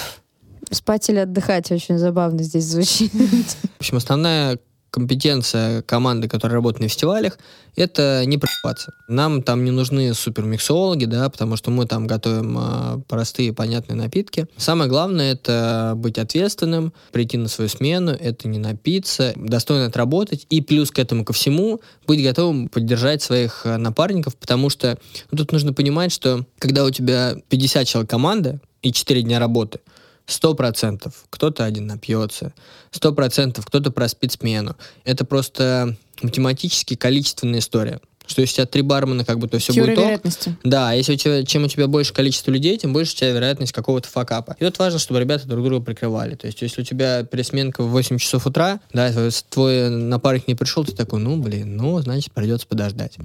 [0.70, 3.12] Спать или отдыхать очень забавно здесь звучит.
[3.12, 4.58] В общем, основная
[4.94, 7.36] компетенция команды, которая работает на фестивалях,
[7.74, 8.92] это не проебаться.
[9.08, 14.46] Нам там не нужны супермиксологи, да, потому что мы там готовим а, простые, понятные напитки.
[14.56, 20.60] Самое главное— это быть ответственным, прийти на свою смену, это не напиться, достойно отработать, и
[20.60, 24.96] плюс к этому ко всему быть готовым поддержать своих а, напарников, потому что
[25.32, 29.80] ну, тут нужно понимать, что когда у тебя 50 человек команда и 4 дня работы,
[30.26, 31.26] Сто процентов.
[31.30, 32.54] Кто-то один напьется.
[32.90, 33.66] Сто процентов.
[33.66, 34.76] Кто-то проспит смену.
[35.04, 38.00] Это просто математически количественная история.
[38.26, 40.04] Что если у тебя три бармена, как бы то все Теория будет ок.
[40.04, 40.56] вероятности.
[40.64, 43.72] Да, если у тебя, чем у тебя больше количество людей, тем больше у тебя вероятность
[43.72, 44.56] какого-то факапа.
[44.58, 46.34] И тут важно, чтобы ребята друг друга прикрывали.
[46.34, 50.54] То есть, если у тебя пересменка в 8 часов утра, да, твой, твой напарник не
[50.54, 53.18] пришел, ты такой, ну, блин, ну, значит, придется подождать.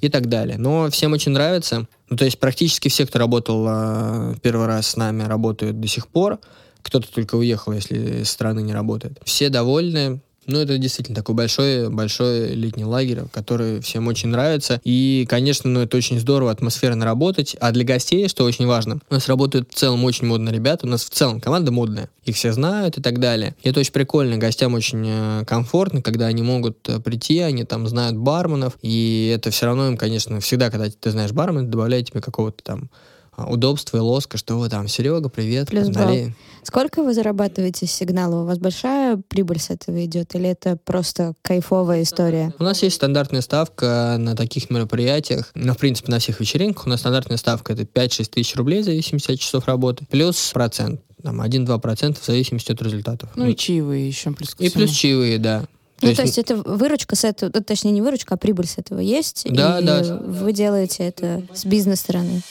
[0.00, 0.56] И так далее.
[0.56, 1.86] Но всем очень нравится.
[2.08, 6.06] Ну, то есть, практически все, кто работал э, первый раз с нами, работают до сих
[6.06, 6.38] пор.
[6.82, 9.18] Кто-то только уехал, если из страны не работает.
[9.24, 10.20] Все довольны.
[10.46, 14.80] Ну, это действительно такой большой, большой летний лагерь, который всем очень нравится.
[14.84, 17.56] И, конечно, ну, это очень здорово, атмосферно работать.
[17.60, 20.86] А для гостей, что очень важно, у нас работают в целом очень модные ребята.
[20.86, 22.10] У нас в целом команда модная.
[22.24, 23.54] Их все знают и так далее.
[23.62, 24.38] И это очень прикольно.
[24.38, 28.78] Гостям очень э, комфортно, когда они могут э, прийти, они там знают барменов.
[28.82, 32.90] И это все равно им, конечно, всегда, когда ты знаешь бармена, добавляет тебе какого-то там
[33.36, 36.06] удобства и лоска, что вы там, Серега, привет, Плюс балл.
[36.06, 36.34] налей.
[36.62, 38.42] Сколько вы зарабатываете с сигнала?
[38.42, 40.34] У вас большая прибыль с этого идет?
[40.34, 42.54] Или это просто кайфовая история?
[42.58, 46.86] У нас есть стандартная ставка на таких мероприятиях, ну, в принципе, на всех вечеринках.
[46.86, 51.02] У нас стандартная ставка это 5-6 тысяч рублей в зависимости от часов работы, плюс процент,
[51.22, 53.30] там, 1-2% в зависимости от результатов.
[53.34, 55.66] Ну и чаевые еще плюс И плюс чаевые, да.
[56.00, 59.00] Ну, то есть это выручка с этого, ну, точнее, не выручка, а прибыль с этого
[59.00, 59.46] есть?
[59.48, 60.18] Да, и да.
[60.18, 62.42] вы делаете это с бизнес-стороны.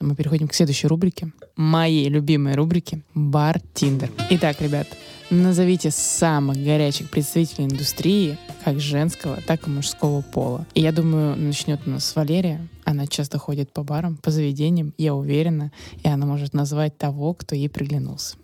[0.00, 1.30] Мы переходим к следующей рубрике.
[1.56, 4.10] Моей любимой рубрике «Бар Тиндер».
[4.30, 4.88] Итак, ребят,
[5.30, 10.66] назовите самых горячих представителей индустрии, как женского, так и мужского пола.
[10.74, 12.66] И я думаю, начнет у нас Валерия.
[12.84, 15.70] Она часто ходит по барам, по заведениям, я уверена,
[16.02, 18.36] и она может назвать того, кто ей приглянулся.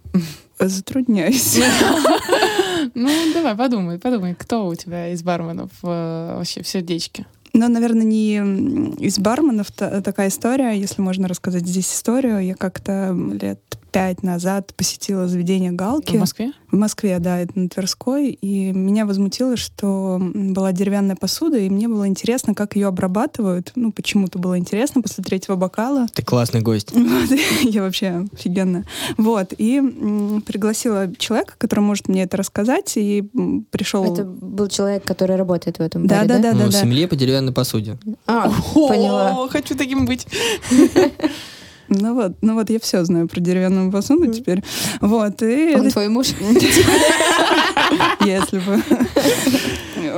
[0.59, 1.59] Затрудняюсь.
[2.95, 7.27] Ну, давай, подумай, подумай, кто у тебя из барменов э, вообще в сердечке?
[7.57, 8.37] Но, наверное, не
[8.99, 12.45] из барменов та- такая история, если можно рассказать здесь историю.
[12.45, 13.61] Я как-то лет
[13.97, 16.17] пять назад посетила заведение Галки.
[16.17, 16.53] В Москве?
[16.71, 18.29] В Москве, да, это на Тверской.
[18.29, 23.73] И меня возмутило, что была деревянная посуда, и мне было интересно, как ее обрабатывают.
[23.75, 26.09] Ну, почему-то было интересно после третьего бокала.
[26.13, 26.93] Ты классный гость.
[27.17, 27.31] Вот,
[27.63, 28.85] я вообще офигенная.
[29.17, 33.25] Вот, и м, пригласила человека, который может мне это рассказать, и
[33.71, 34.13] пришел...
[34.13, 36.81] Это был человек, который работает в этом Да, баре, да, да, ну, да, в да.
[36.81, 37.97] семье по деревянной посуде.
[38.27, 39.31] А, поняла.
[39.37, 40.27] О, хочу таким быть.
[41.89, 44.63] Ну вот, ну вот я все знаю про деревянную посуду теперь.
[45.01, 46.29] Вот, и Он твой муж?
[48.25, 48.83] если бы.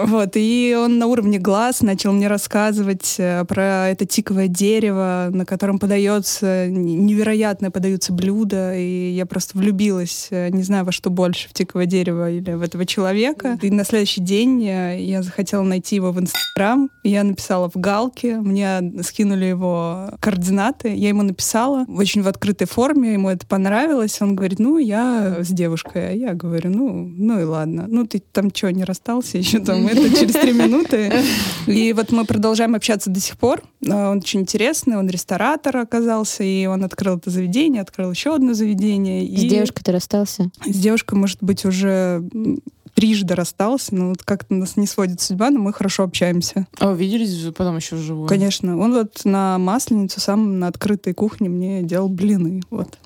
[0.07, 5.45] Вот, и он на уровне глаз начал мне рассказывать э, про это тиковое дерево, на
[5.45, 11.49] котором подается, невероятно подаются блюда, и я просто влюбилась, э, не знаю, во что больше,
[11.49, 13.59] в тиковое дерево или в этого человека.
[13.63, 18.37] И на следующий день э, я захотела найти его в Инстаграм, я написала в галке,
[18.37, 24.37] мне скинули его координаты, я ему написала очень в открытой форме, ему это понравилось, он
[24.37, 28.51] говорит, ну, я с девушкой, а я говорю, ну, ну и ладно, ну ты там
[28.55, 31.13] что, не расстался еще там, это через три минуты.
[31.67, 33.63] И вот мы продолжаем общаться до сих пор.
[33.89, 38.55] А, он очень интересный, он ресторатор оказался, и он открыл это заведение, открыл еще одно
[38.55, 39.25] заведение.
[39.25, 40.51] С и девушкой ты расстался?
[40.65, 42.23] С девушкой, может быть, уже
[42.95, 46.67] трижды расстался, но вот как-то нас не сводит судьба, но мы хорошо общаемся.
[46.79, 48.29] А вы виделись потом еще вживую?
[48.29, 48.77] Конечно.
[48.77, 52.61] Он вот на Масленицу сам на открытой кухне мне делал блины.
[52.71, 52.99] Вот.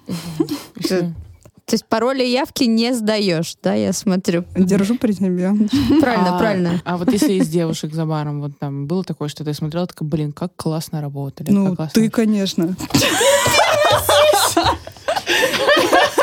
[1.65, 4.45] То есть пароли явки не сдаешь, да, я смотрю.
[4.57, 5.53] Держу при себе.
[6.01, 6.83] Правильно, А- правильно.
[6.85, 10.09] А вот если из девушек за баром, вот там было такое, что ты смотрела, такая,
[10.09, 11.51] блин, как классно работали.
[11.51, 12.03] Ну, классно.
[12.03, 12.77] ты, конечно.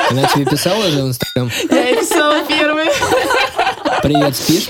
[0.10, 1.52] Она тебе писала уже в Инстаграм?
[1.70, 2.86] Я писала первый.
[4.02, 4.70] Привет, спишь?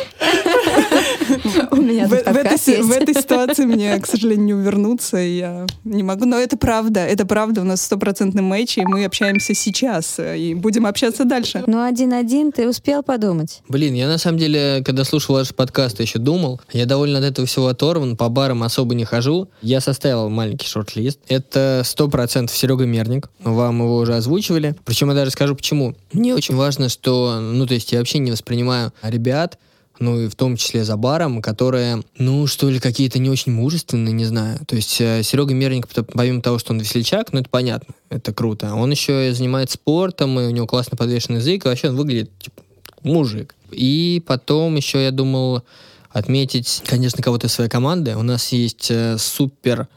[1.72, 5.68] У меня В, в этой, в этой ситуации мне, к сожалению, не увернуться, и я
[5.84, 6.26] не могу.
[6.26, 7.62] Но это правда, это правда.
[7.62, 11.64] У нас стопроцентный матч, и мы общаемся сейчас, и будем общаться дальше.
[11.68, 13.62] Ну, один-один, ты успел подумать?
[13.68, 16.62] Блин, я на самом деле, когда слушал ваш подкаст, еще думал.
[16.72, 19.50] Я довольно от этого всего оторван, по барам особо не хожу.
[19.62, 21.20] Я составил маленький шорт-лист.
[21.28, 23.30] Это 100% Серега Мерник.
[23.44, 24.76] Вам его уже озвучивали.
[24.86, 25.96] Причем я даже скажу почему.
[26.14, 29.58] Мне очень важно, что, ну, то есть я вообще не воспринимаю ребят,
[30.00, 34.14] ну и в том числе за баром, которые, ну, что ли, какие-то не очень мужественные,
[34.14, 34.60] не знаю.
[34.66, 38.34] То есть э, Серега Мерник, п- помимо того, что он весельчак, ну, это понятно, это
[38.34, 38.74] круто.
[38.74, 42.32] Он еще и занимается спортом, и у него классно подвешенный язык, и вообще он выглядит,
[42.40, 42.62] типа,
[43.04, 43.56] мужик.
[43.72, 45.64] И потом еще я думал
[46.12, 48.16] отметить, конечно, кого-то из своей команды.
[48.16, 49.88] У нас есть э, супер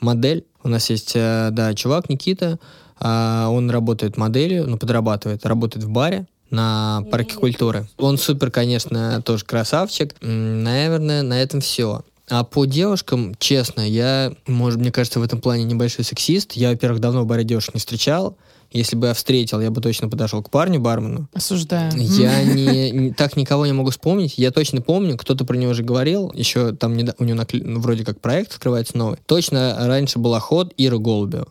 [0.00, 0.44] модель.
[0.64, 2.58] У нас есть, э, да, чувак Никита.
[2.98, 7.88] а, он работает моделью, ну, подрабатывает, работает в баре на парке культуры.
[7.98, 10.14] Он супер, конечно, тоже красавчик.
[10.20, 12.02] Наверное, на этом все.
[12.28, 16.52] А по девушкам, честно, я, может, мне кажется, в этом плане небольшой сексист.
[16.52, 18.36] Я, во-первых, давно в баре девушек не встречал.
[18.70, 21.28] Если бы я встретил, я бы точно подошел к парню, бармену.
[21.34, 21.92] Осуждаю.
[21.94, 24.38] Я не, не- так никого не могу вспомнить.
[24.38, 26.32] Я точно помню, кто-то про него уже говорил.
[26.34, 29.18] Еще там неда- у него ну, вроде как проект открывается новый.
[29.26, 31.48] Точно раньше был охот Ира Голубева.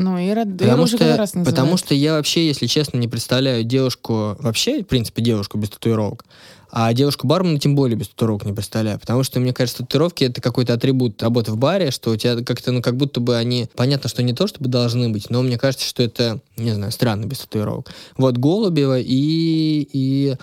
[0.00, 1.56] Ну, Ира, Ира Потому уже что, как раз называют.
[1.56, 6.24] потому что я вообще, если честно, не представляю девушку, вообще, в принципе, девушку без татуировок,
[6.70, 8.98] а девушку бармена тем более без татуировок не представляю.
[8.98, 12.72] Потому что, мне кажется, татуировки это какой-то атрибут работы в баре, что у тебя как-то,
[12.72, 15.86] ну, как будто бы они, понятно, что не то, чтобы должны быть, но мне кажется,
[15.86, 17.92] что это, не знаю, странно без татуировок.
[18.16, 19.86] Вот Голубева и...
[19.92, 20.36] и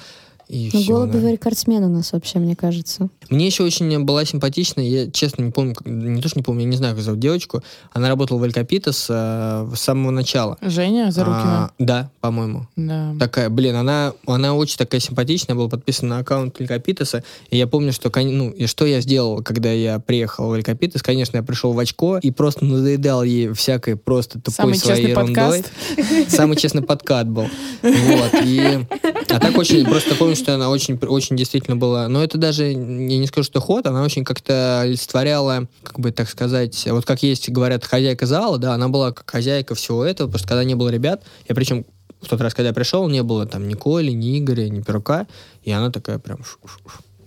[0.50, 1.32] и Ну, всё, Голубева да.
[1.32, 3.10] рекордсмен у нас вообще, мне кажется.
[3.30, 6.68] Мне еще очень была симпатична, я честно не помню, не то, что не помню, я
[6.70, 7.62] не знаю, как зовут девочку.
[7.91, 10.58] Она работала в Алькапитас э, с самого начала.
[10.62, 11.66] Женя Зарукина.
[11.66, 12.68] А, да, по-моему.
[12.76, 13.14] Да.
[13.20, 17.91] Такая, блин, она, она очень такая симпатичная, была подписана на аккаунт Алькапитаса, и я помню,
[17.91, 21.80] что, ну, и что я сделал, когда я приехал в Алькапитас, конечно, я пришел в
[21.80, 25.36] очко и просто надоедал ей всякой просто тупой Самый своей честный ерундой.
[25.36, 26.30] подкаст.
[26.30, 27.48] Самый честный подкат был.
[27.82, 28.86] Вот, и...
[29.30, 32.76] А так очень, просто помню, что она очень, очень действительно была, но это даже, я
[32.76, 37.50] не скажу, что ход, она очень как-то олицетворяла, как бы так сказать, вот как есть,
[37.50, 41.24] говорят, хозяйка зала, да, она была как хозяйка всего этого, что когда не было ребят,
[41.48, 41.86] я причем
[42.22, 45.28] в тот раз, когда я пришел, не было там ни Коли, ни Игоря, ни Перука,
[45.64, 46.40] и она такая прям...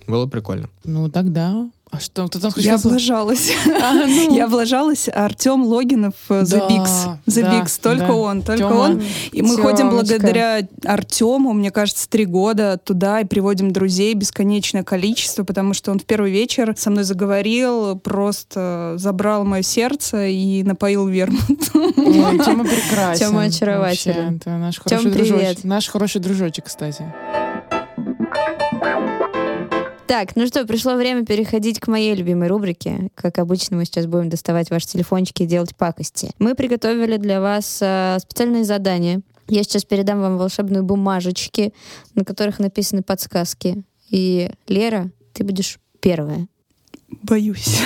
[0.07, 0.69] Было прикольно.
[0.85, 1.71] Ну, тогда...
[1.93, 3.51] А что, ты там Я облажалась.
[3.83, 4.37] А, ну.
[4.37, 5.09] Я облажалась.
[5.13, 6.89] Артем Логинов, э, The Bix.
[7.27, 7.81] The да, Bix.
[7.83, 8.15] Только да.
[8.15, 8.75] он, только Тёма.
[8.75, 9.03] он.
[9.33, 15.43] И мы ходим благодаря Артему, мне кажется, три года туда и приводим друзей бесконечное количество,
[15.43, 21.09] потому что он в первый вечер со мной заговорил, просто забрал мое сердце и напоил
[21.09, 21.71] вермут.
[21.75, 23.27] Ой, Тёма прекрасен.
[23.27, 24.35] Тёма очарователен.
[24.35, 25.29] Вообще, Это наш хороший привет.
[25.29, 25.65] дружочек.
[25.65, 27.05] Наш хороший дружочек, кстати.
[30.11, 33.11] Так, ну что, пришло время переходить к моей любимой рубрике.
[33.15, 36.33] Как обычно, мы сейчас будем доставать ваши телефончики и делать пакости.
[36.41, 39.21] Мы приготовили для вас э, специальные задания.
[39.47, 41.73] Я сейчас передам вам волшебные бумажечки,
[42.17, 43.85] на которых написаны подсказки.
[44.09, 46.49] И, Лера, ты будешь первая.
[47.23, 47.79] Боюсь.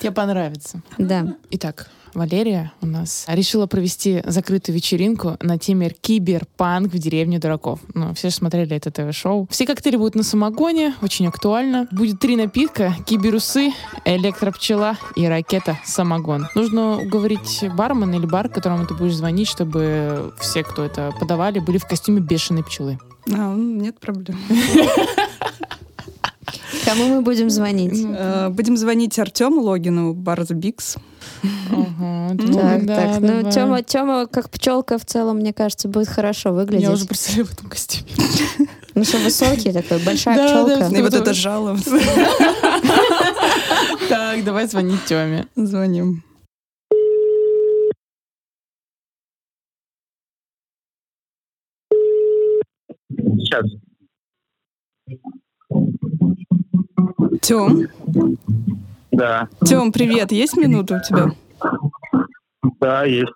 [0.00, 0.82] Тебе понравится.
[0.98, 1.36] Да.
[1.52, 7.80] Итак, Валерия у нас решила провести закрытую вечеринку на теме киберпанк в деревне дураков.
[7.94, 9.48] Ну, все же смотрели это ТВ-шоу.
[9.50, 11.88] Все коктейли будут на самогоне, очень актуально.
[11.90, 13.72] Будет три напитка, киберусы,
[14.04, 16.46] электропчела и ракета самогон.
[16.54, 21.78] Нужно уговорить бармена или бар, которому ты будешь звонить, чтобы все, кто это подавали, были
[21.78, 22.98] в костюме бешеной пчелы.
[23.32, 24.38] А, нет проблем.
[26.84, 27.98] Кому мы будем звонить?
[28.06, 30.98] Э, Будем звонить Артему Логину, бар The Bigs.
[31.70, 33.20] Ага, ну, Так, да, так.
[33.20, 33.52] Ну, давай.
[33.52, 36.82] Тёма, Тёма, как пчелка в целом, мне кажется, будет хорошо выглядеть.
[36.84, 38.10] Я уже представляю в этом костюме.
[38.94, 40.88] Ну, что высокий такой, большая Да, пчелка.
[40.90, 41.76] да, И вот это жало.
[44.08, 45.46] Так, давай звонить Тёме.
[45.56, 46.22] Звоним.
[53.38, 53.64] Сейчас.
[57.42, 57.86] Тём,
[59.16, 59.48] Да.
[59.64, 61.30] Тём, привет, есть минута у тебя?
[62.80, 63.32] Да, есть.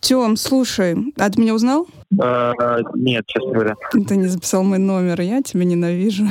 [0.00, 1.86] Тём, слушай, а ты меня узнал?
[2.12, 2.52] Э,
[2.94, 3.74] нет, честно говоря.
[3.90, 6.26] Ты не записал мой номер, я тебя ненавижу.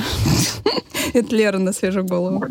[1.13, 2.43] Это Лера на свежую голову.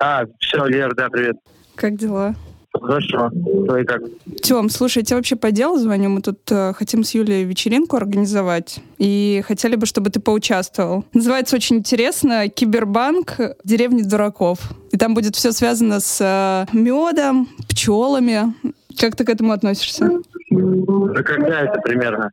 [0.00, 1.36] А, все, Лер, да, привет.
[1.74, 2.34] Как дела?
[2.80, 3.30] Хорошо.
[3.66, 4.02] Твои как?
[4.42, 6.08] Тём, слушай, я тебе вообще по делу звоню.
[6.10, 8.80] Мы тут э, хотим с Юлей вечеринку организовать.
[8.98, 11.04] И хотели бы, чтобы ты поучаствовал.
[11.12, 14.58] Называется очень интересно «Кибербанк деревни дураков».
[14.90, 18.54] И там будет все связано с медом, пчелами.
[18.98, 20.10] Как ты к этому относишься?
[20.50, 22.30] Да когда это примерно?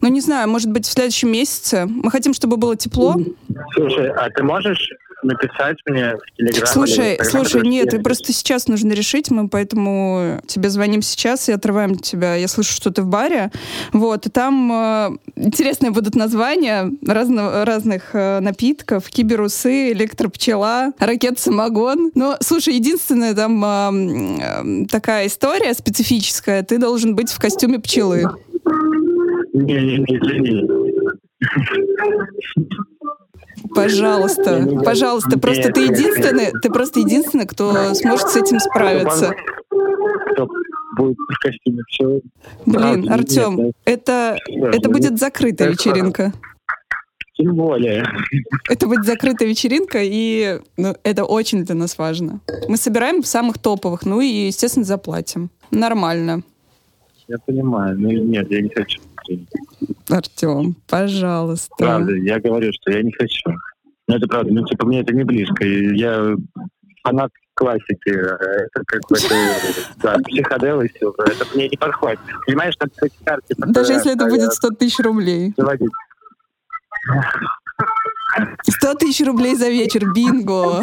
[0.00, 1.86] Ну, не знаю, может быть, в следующем месяце.
[1.86, 3.16] Мы хотим, чтобы было тепло.
[3.74, 4.90] Слушай, а ты можешь
[5.26, 6.58] написать мне в Телеграм?
[6.58, 11.02] или Слушай, в Инстаграм, слушай, нет, и просто сейчас нужно решить, мы поэтому тебе звоним
[11.02, 12.34] сейчас и отрываем тебя.
[12.34, 13.50] Я слышу, что ты в баре.
[13.92, 19.08] Вот, и там э, интересные будут названия разно- разных э, напитков.
[19.08, 22.12] Киберусы, электропчела, ракет-самогон.
[22.14, 26.62] Но, слушай, единственная там э, э, такая история специфическая.
[26.62, 28.24] Ты должен быть в костюме пчелы.
[29.52, 30.86] Не-не-не, извини.
[33.74, 39.32] Пожалуйста, пожалуйста, просто ты единственный, ты просто единственный, кто сможет с этим справиться.
[40.96, 41.82] Будет в костюме?
[42.64, 46.32] Блин, А, Артем, нет, это, да, это ну, будет закрытая это- вечеринка.
[47.34, 48.02] Тем более.
[48.70, 52.40] Это будет закрытая вечеринка, и ну, это очень для нас важно.
[52.66, 55.50] Мы собираем самых топовых, ну и, естественно, заплатим.
[55.70, 56.42] Нормально.
[57.28, 57.98] Я понимаю.
[58.00, 59.00] Ну нет, я не хочу.
[60.10, 61.74] Артем, пожалуйста.
[61.78, 63.50] Правда, я говорю, что я не хочу.
[64.08, 65.64] Ну это правда, ну типа мне это не близко.
[65.64, 66.36] Я
[67.02, 68.10] фанат классики.
[68.10, 69.16] Это как бы
[70.02, 71.12] да, психодел и все.
[71.18, 72.20] Это мне не подходит.
[72.46, 75.54] Понимаешь, надо эти карты Даже если это будет 100 тысяч рублей.
[75.56, 75.90] заводить.
[78.68, 80.82] 100 тысяч рублей за вечер, бинго.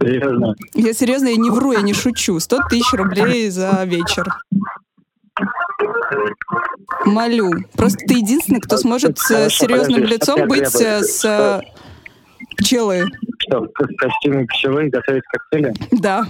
[0.00, 0.54] Серьезно.
[0.74, 2.38] Я серьезно, я не вру, я не шучу.
[2.38, 4.26] 100 тысяч рублей за вечер.
[7.04, 7.50] Молю.
[7.76, 11.02] Просто ты единственный, кто сможет с серьезным подожди, лицом быть требуется?
[11.02, 11.60] с э,
[12.56, 13.06] пчелы.
[13.38, 15.74] Что, в костюме пчелы готовить коктейли?
[15.92, 16.26] Да.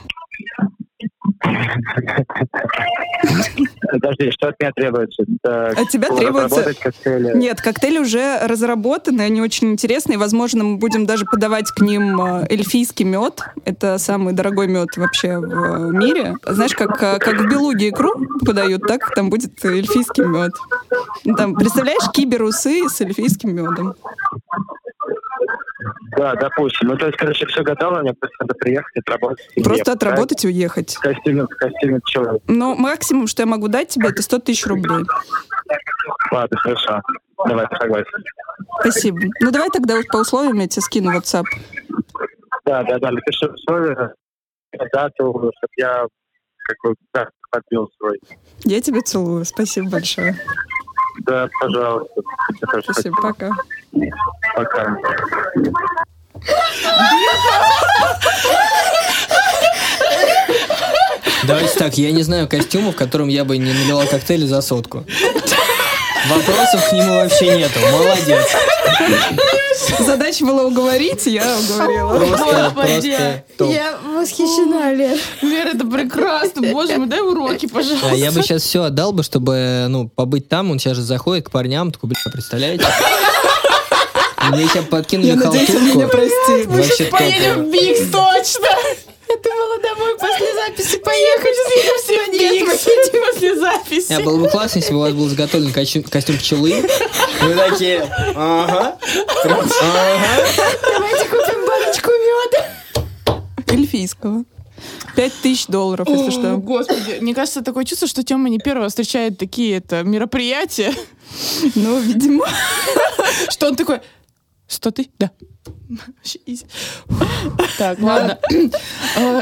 [3.91, 5.23] Подожди, что от меня требуется?
[5.43, 7.37] Это От тебя требуется- коктейли.
[7.37, 10.19] Нет, коктейли уже разработаны, они очень интересные.
[10.19, 13.41] Возможно, мы будем даже подавать к ним э, эльфийский мед.
[13.65, 16.35] Это самый дорогой мед вообще в э, мире.
[16.45, 18.13] Знаешь, как, э, как в Белуге икру
[18.45, 20.53] подают, так там будет эльфийский мед.
[21.25, 23.95] Ну, Там, представляешь, киберусы с эльфийским медом.
[26.17, 26.89] Да, допустим.
[26.89, 29.47] Ну, то есть, короче, все готово, мне просто надо приехать, отработать.
[29.55, 30.97] Просто уехать, отработать и уехать.
[30.97, 32.41] в костюме пчелы.
[32.49, 35.05] Но максимум, что я могу дать тебе, это 100 тысяч рублей.
[36.33, 37.01] Ладно, хорошо.
[37.47, 38.25] Давай, согласен.
[38.81, 39.19] Спасибо.
[39.41, 41.45] Ну давай тогда вот по условиям я тебе скину WhatsApp.
[42.65, 44.15] Да, да, да, напиши условия,
[44.93, 46.07] дату, чтобы я
[46.65, 48.19] как бы да, подбил свой.
[48.65, 49.45] Я тебя целую.
[49.45, 50.37] Спасибо большое.
[51.19, 52.23] Да, пожалуйста.
[52.83, 53.17] Спасибо.
[53.21, 53.51] Пока.
[54.55, 54.97] Пока.
[61.47, 65.05] Давайте так, я не знаю костюма, в котором я бы не наливал коктейли за сотку.
[66.29, 67.79] Вопросов к нему вообще нету.
[67.91, 68.47] Молодец.
[69.99, 72.17] Задача была уговорить, я уговорила.
[72.17, 73.11] Просто, Господи.
[73.17, 73.73] просто топ.
[74.17, 75.19] восхищена, Лер.
[75.43, 76.63] Вера, это прекрасно.
[76.73, 78.11] Боже мой, дай уроки, пожалуйста.
[78.11, 80.71] А я бы сейчас все отдал бы, чтобы, ну, побыть там.
[80.71, 82.85] Он сейчас же заходит к парням, такой, бля, представляете?
[84.51, 86.67] Мне сейчас подкинули Я надеюсь, он меня простит.
[86.67, 87.69] Вообще Поедем топово.
[87.69, 88.69] в Бикс, точно!
[90.69, 91.57] Я записи поехать.
[92.07, 92.87] Сегодня Бикс
[93.35, 94.13] после записи.
[94.13, 96.85] Не, было бы классно, если бы у вас был заготовлен костюм, пчелы.
[97.41, 98.01] Вы такие,
[98.35, 98.99] ага.
[99.45, 102.67] Давайте купим баночку меда.
[103.69, 104.45] Эльфийского.
[105.17, 106.57] Пять тысяч долларов, если О, что.
[106.59, 110.95] Господи, мне кажется, такое чувство, что Тёма не первого встречает такие это мероприятия,
[111.75, 112.47] Ну, видимо.
[113.51, 114.01] что он такой,
[114.69, 115.09] сто ты?
[115.19, 115.31] Да.
[117.79, 118.39] Так, ладно.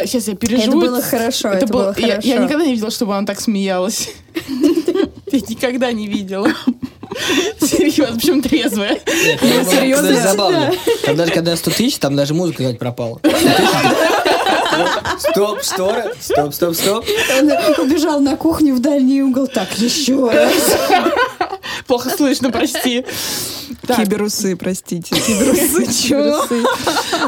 [0.05, 0.79] Сейчас я переживу.
[0.79, 2.45] Это было хорошо, это было я- Я хорошо.
[2.45, 4.11] никогда не видела, чтобы она так смеялась.
[5.33, 6.49] Я никогда не видела.
[7.61, 8.99] Серьезно, причем трезвая.
[9.43, 10.14] Ну, серьезно?
[10.14, 10.72] забавно.
[11.05, 13.18] Там даже когда 100 тысяч, там даже музыка, кстати, пропала.
[13.18, 13.68] 100 тысяч.
[15.18, 16.14] Стоп, шторы.
[16.20, 17.05] Стоп, стоп, стоп.
[17.41, 17.51] Он
[17.87, 19.47] убежал на кухню в дальний угол.
[19.49, 20.77] Так, еще раз.
[21.87, 23.05] Плохо слышно, прости.
[23.87, 25.14] Так, Киберусы, простите.
[25.26, 26.45] Киберусы, чего?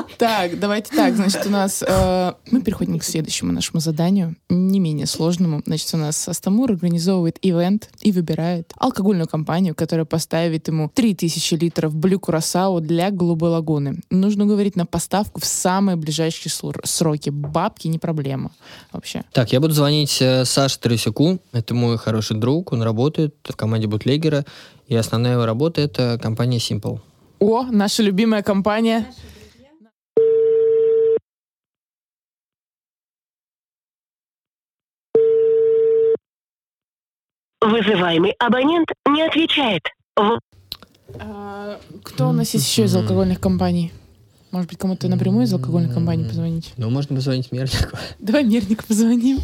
[0.19, 1.15] Так, давайте так.
[1.15, 1.85] Значит, у нас...
[1.87, 5.63] э, мы переходим к следующему нашему заданию, не менее сложному.
[5.65, 11.95] Значит, у нас Астамур организовывает ивент и выбирает алкогольную компанию, которая поставит ему 3000 литров
[11.95, 14.01] Блю Курасау для Голубой Лагуны.
[14.11, 16.51] Нужно говорить на поставку в самые ближайшие
[16.85, 17.31] сроки.
[17.31, 18.51] Бабки не проблема
[18.93, 19.23] вообще.
[19.33, 21.39] Так, я буду звонить э, Саше Тарасюку.
[21.53, 22.73] Это мой хороший друг.
[22.73, 24.45] Он работает в команде бутлегера.
[24.89, 27.01] И основная его работа— это компания Simple.
[27.41, 29.07] О, наша любимая компания.
[37.61, 39.83] Вызываемый абонент не отвечает.
[41.21, 43.93] А, кто у нас есть еще из алкогольных компаний?
[44.51, 46.73] Может быть, кому-то напрямую из алкогольной компании позвонить?
[46.79, 47.99] Ну, можно позвонить Мернику.
[48.19, 49.39] Давай Мирнику позвоним.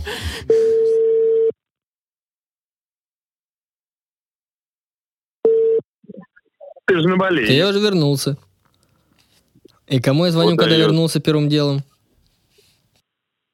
[6.87, 7.51] Ты же на Бали.
[7.51, 8.37] Я уже вернулся.
[9.87, 10.87] И кому я звоню, Вот когда даёт.
[10.89, 11.83] вернулся первым делом?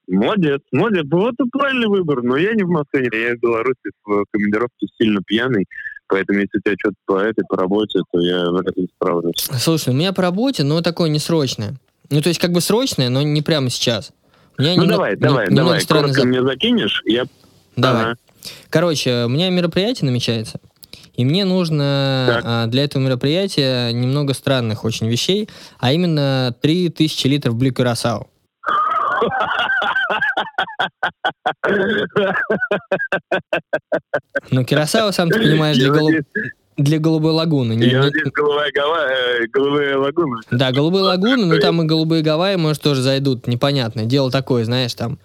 [0.09, 1.05] Молодец, молодец.
[1.11, 2.23] Вот это правильный выбор.
[2.23, 5.67] Но я не в Москве, я в Беларуси в командировке сильно пьяный.
[6.09, 9.49] Поэтому если у тебя что-то по этой, по работе, то я вряд ли справлюсь.
[9.61, 11.77] Слушай, у меня по работе, но такое не срочное.
[12.11, 14.11] Ну, то есть как бы срочное, но не прямо сейчас.
[14.59, 15.87] У меня Ну немного- давай, давай, немного давай.
[15.87, 17.27] Коротко зап- мне закинешь, я...
[17.77, 18.03] Давай.
[18.03, 18.17] Ага.
[18.69, 20.59] Короче, у меня мероприятие намечается.
[21.21, 22.43] И мне нужно Так.
[22.47, 28.27] а, для этого мероприятия немного странных очень вещей, а именно 3000 литров Блю Кюрасау.
[34.51, 36.25] Ну, Кюрасау, сам ты понимаешь, для, Я голу- надеюсь,
[36.77, 37.75] для голубой лагуны.
[37.75, 40.41] Не- не- голубая гава- э, голубая лагуна.
[40.51, 44.05] Да, голубые лагуны, ну там и голубые Гавайи, может, тоже зайдут, непонятно.
[44.07, 45.19] Дело такое, знаешь, там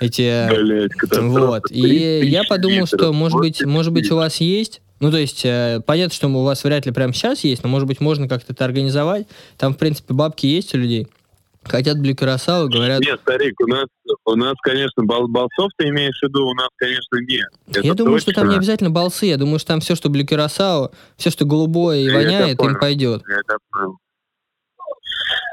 [0.00, 0.48] эти...
[0.50, 0.92] Блять.
[1.12, 1.62] Вот.
[1.70, 3.14] И 3000 я подумал, что, литров.
[3.14, 4.82] может Вот быть, может быть, у вас есть.
[5.00, 7.88] Ну, то есть, э, понятно, что у вас вряд ли прямо сейчас есть, но, может
[7.88, 9.26] быть, можно как-то это организовать.
[9.56, 11.08] Там, в принципе, бабки есть у людей.
[11.64, 13.00] Хотят Блю Кюрасау, говорят...
[13.00, 13.86] Нет, старик, у нас,
[14.24, 17.48] у нас, конечно, бал балсов ты имеешь в виду, у нас, конечно, нет.
[17.66, 19.26] я Это думаю, что там не обязательно балсы.
[19.26, 22.56] Я думаю, что там все, что Блю Кюрасау, все, что голубое и Я воняет, им
[22.56, 22.78] понял.
[22.80, 23.22] пойдет.
[23.28, 23.98] Я это понял.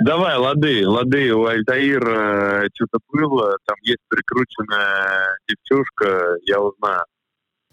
[0.03, 7.03] Давай, лады, лады, у Альтаира что-то было, там есть прикрученная девчушка, я узнаю.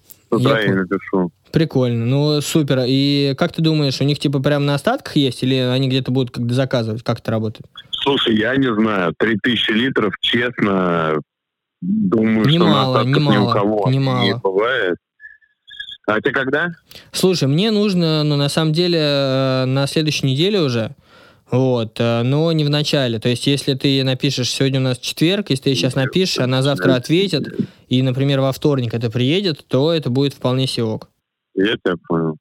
[0.02, 1.30] С утра Я я напишу.
[1.54, 2.82] Прикольно, ну супер.
[2.84, 6.32] И как ты думаешь, у них типа прям на остатках есть, или они где-то будут
[6.34, 7.04] как заказывать?
[7.04, 7.66] Как это работает?
[7.92, 11.20] Слушай, я не знаю, 3000 литров, честно,
[11.80, 14.24] думаю, Немало, что на остатках ни у немало, кого немало.
[14.24, 14.96] не бывает.
[16.08, 16.72] А ты когда?
[17.12, 20.96] Слушай, мне нужно, ну, на самом деле, э, на следующей неделе уже,
[21.52, 23.20] вот, э, но не в начале.
[23.20, 26.96] То есть, если ты напишешь, сегодня у нас четверг, если ты сейчас напишешь, она завтра
[26.96, 27.46] ответит,
[27.86, 31.10] и, например, во вторник это приедет, то это будет вполне себе ок.
[31.54, 32.36] Я тебя понял.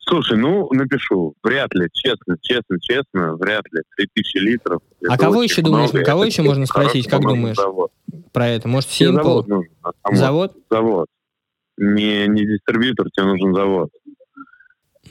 [0.00, 1.34] Слушай, ну, напишу.
[1.42, 3.82] Вряд ли, честно, честно, честно, вряд ли.
[3.96, 4.80] 3000 литров.
[5.08, 6.04] А кого еще думаешь, много.
[6.04, 7.56] кого Это еще можно спросить, как думаешь?
[7.56, 7.92] Завод.
[8.32, 8.68] Про это.
[8.68, 9.72] Может, Тебе завод нужен.
[9.82, 10.56] а Завод?
[10.70, 11.06] Завод.
[11.78, 13.90] Не, не дистрибьютор, тебе нужен завод.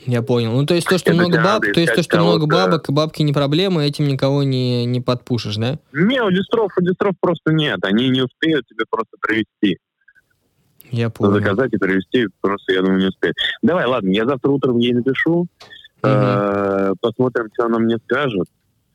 [0.06, 0.52] Я понял.
[0.52, 3.22] Ну, то есть то, что Это много баб, то есть то, что много бабок, бабки
[3.22, 5.78] не проблема, этим никого не, не подпушишь, да?
[5.92, 7.78] Не, у дистров, у дистров просто нет.
[7.84, 9.78] Они не успеют тебе просто привезти.
[10.92, 11.32] Я понял.
[11.34, 13.36] Заказать и привезти просто, я думаю, не успеют.
[13.62, 15.46] Давай, ладно, я завтра утром ей напишу.
[16.02, 18.46] Э, Посмотрим, что она мне скажет.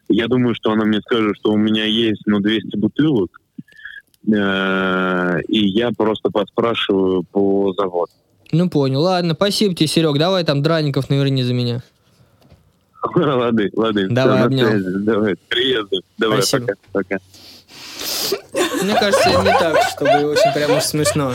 [0.07, 3.41] Я думаю, что она мне скажет, что у меня есть, ну, 200 бутылок.
[4.31, 8.11] Э, И я просто поспрашиваю по заводу.
[8.51, 9.01] Ну, понял.
[9.01, 10.17] Ладно, спасибо тебе, Серег.
[10.17, 11.81] Давай там драников наверни за меня.
[13.15, 14.07] Лады, лады.
[14.09, 14.67] Давай, обнял.
[15.03, 16.01] Давай, приезду.
[16.17, 16.73] Давай, Спасибо.
[16.93, 18.66] пока, пока.
[18.83, 21.33] Мне кажется, не так, чтобы очень прям уж смешно.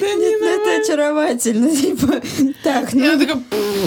[0.00, 1.70] Это очаровательно.
[1.76, 2.20] типа.
[2.62, 3.20] Так, Я ну...
[3.20, 3.42] такая,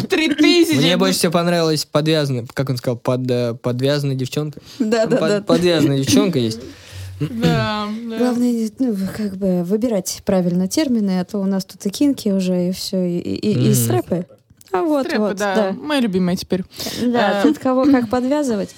[0.09, 0.77] три тысячи.
[0.77, 4.59] Мне больше всего понравилась подвязанная, как он сказал, под, э, подвязанная девчонка.
[4.79, 5.41] Да, да, Под- да.
[5.41, 6.59] Подвязанная девчонка есть.
[7.19, 8.17] Да, да.
[8.17, 12.69] Главное, ну, как бы выбирать правильно термины, а то у нас тут и кинки уже,
[12.69, 13.73] и все, и, и, и Мгм.
[13.75, 14.25] стрэпы.
[14.71, 15.55] А вот, Стрэпы, вот, да.
[15.55, 15.71] да.
[15.73, 16.63] Моя любимая теперь.
[17.05, 18.69] Да, Э, от кого как подвязывать.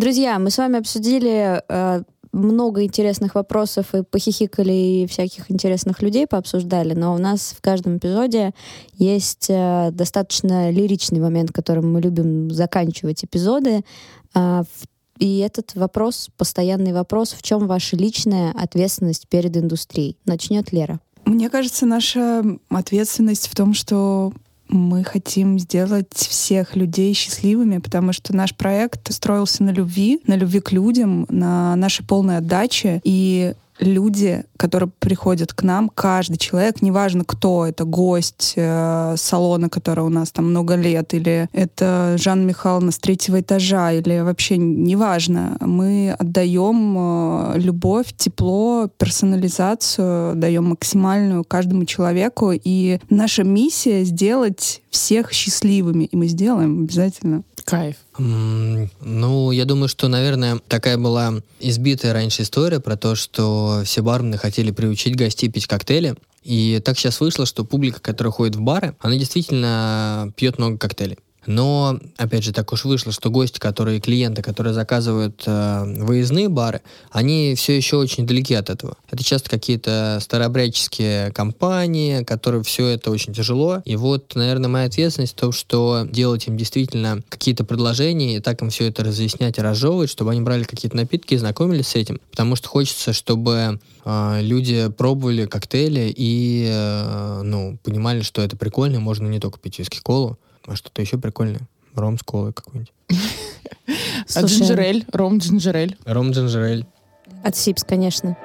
[0.00, 6.26] Друзья, мы с вами обсудили э, много интересных вопросов и похихикали, и всяких интересных людей
[6.26, 8.52] пообсуждали, но у нас в каждом эпизоде
[8.94, 13.84] есть э, достаточно лиричный момент, которым мы любим заканчивать эпизоды.
[14.34, 14.64] В-
[15.18, 20.16] И этот вопрос, постоянный вопрос, в чем ваша личная ответственность перед индустрией?
[20.24, 20.98] Начнет Лера.
[21.26, 24.32] Мне кажется, наша ответственность в том, что
[24.70, 30.60] мы хотим сделать всех людей счастливыми, потому что наш проект строился на любви, на любви
[30.60, 33.00] к людям, на нашей полной отдаче.
[33.04, 40.04] И люди, которые приходят к нам, каждый человек, неважно кто это, гость э, салона, который
[40.04, 45.56] у нас там много лет, или это Жанна Михайловна с третьего этажа, или вообще неважно,
[45.60, 55.32] мы отдаем э, любовь, тепло, персонализацию, даем максимальную каждому человеку, и наша миссия сделать всех
[55.32, 57.42] счастливыми, и мы сделаем обязательно.
[57.64, 57.96] Кайф.
[58.18, 64.02] М, Ну, я думаю, что, наверное, такая была избитая раньше история про то, что все
[64.02, 66.16] бармены хотели приучить гостей пить коктейли.
[66.42, 71.18] И так сейчас вышло, что публика, которая ходит в бары, она действительно пьет много коктейлей.
[71.46, 76.82] Но, опять же, так уж вышло, что гости, которые клиенты, которые заказывают э, выездные бары,
[77.10, 78.96] они все еще очень далеки от этого.
[79.10, 83.82] Это часто какие-то старообрядческие компании, которые все это очень тяжело.
[83.84, 88.60] И вот, наверное, моя ответственность в том, что делать им действительно какие-то предложения и так
[88.60, 92.20] им все это разъяснять и разжевывать, чтобы они брали какие-то напитки и знакомились с этим.
[92.30, 99.00] Потому что хочется, чтобы э, люди пробовали коктейли и э, ну, понимали, что это прикольно,
[99.00, 100.38] можно не только пить виски колу,
[100.70, 101.62] а что-то еще прикольное.
[101.94, 102.92] Ром с колой какой-нибудь.
[104.36, 105.98] А джинджерель, ром джинджерель.
[106.04, 106.86] Ром джинджерель.
[107.42, 108.36] От Сипс, конечно.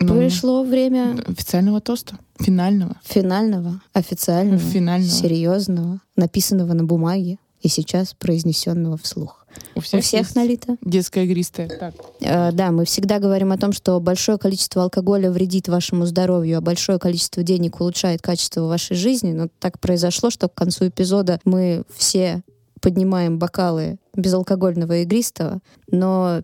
[0.00, 2.18] Ну, Пришло время Официального тоста.
[2.40, 2.96] Финального.
[3.04, 5.10] финального, официального, Финального.
[5.12, 9.39] серьезного, написанного на бумаге и сейчас произнесенного вслух.
[9.74, 10.76] У У всех налито?
[10.82, 11.68] Детская игристая.
[11.68, 11.94] Так.
[12.20, 16.60] Э, да, мы всегда говорим о том, что большое количество алкоголя вредит вашему здоровью, а
[16.60, 19.32] большое количество денег улучшает качество вашей жизни.
[19.32, 22.42] Но так произошло, что к концу эпизода мы все
[22.80, 26.42] поднимаем бокалы безалкогольного игристого, но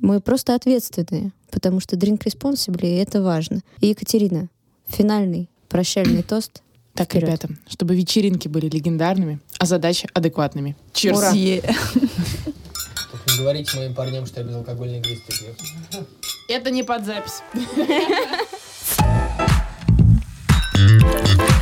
[0.00, 3.60] мы просто ответственные, потому что drink responsibly, и это важно.
[3.80, 4.48] И Екатерина,
[4.86, 6.62] финальный прощальный тост.
[6.94, 7.24] Так, Вперед.
[7.28, 10.76] ребята, чтобы вечеринки были легендарными, а задачи адекватными.
[10.94, 11.16] Cheers.
[11.16, 11.32] Ура
[13.36, 15.54] говорите моим парням, что я безалкогольный гристик пью.
[16.48, 17.42] Это не под запись.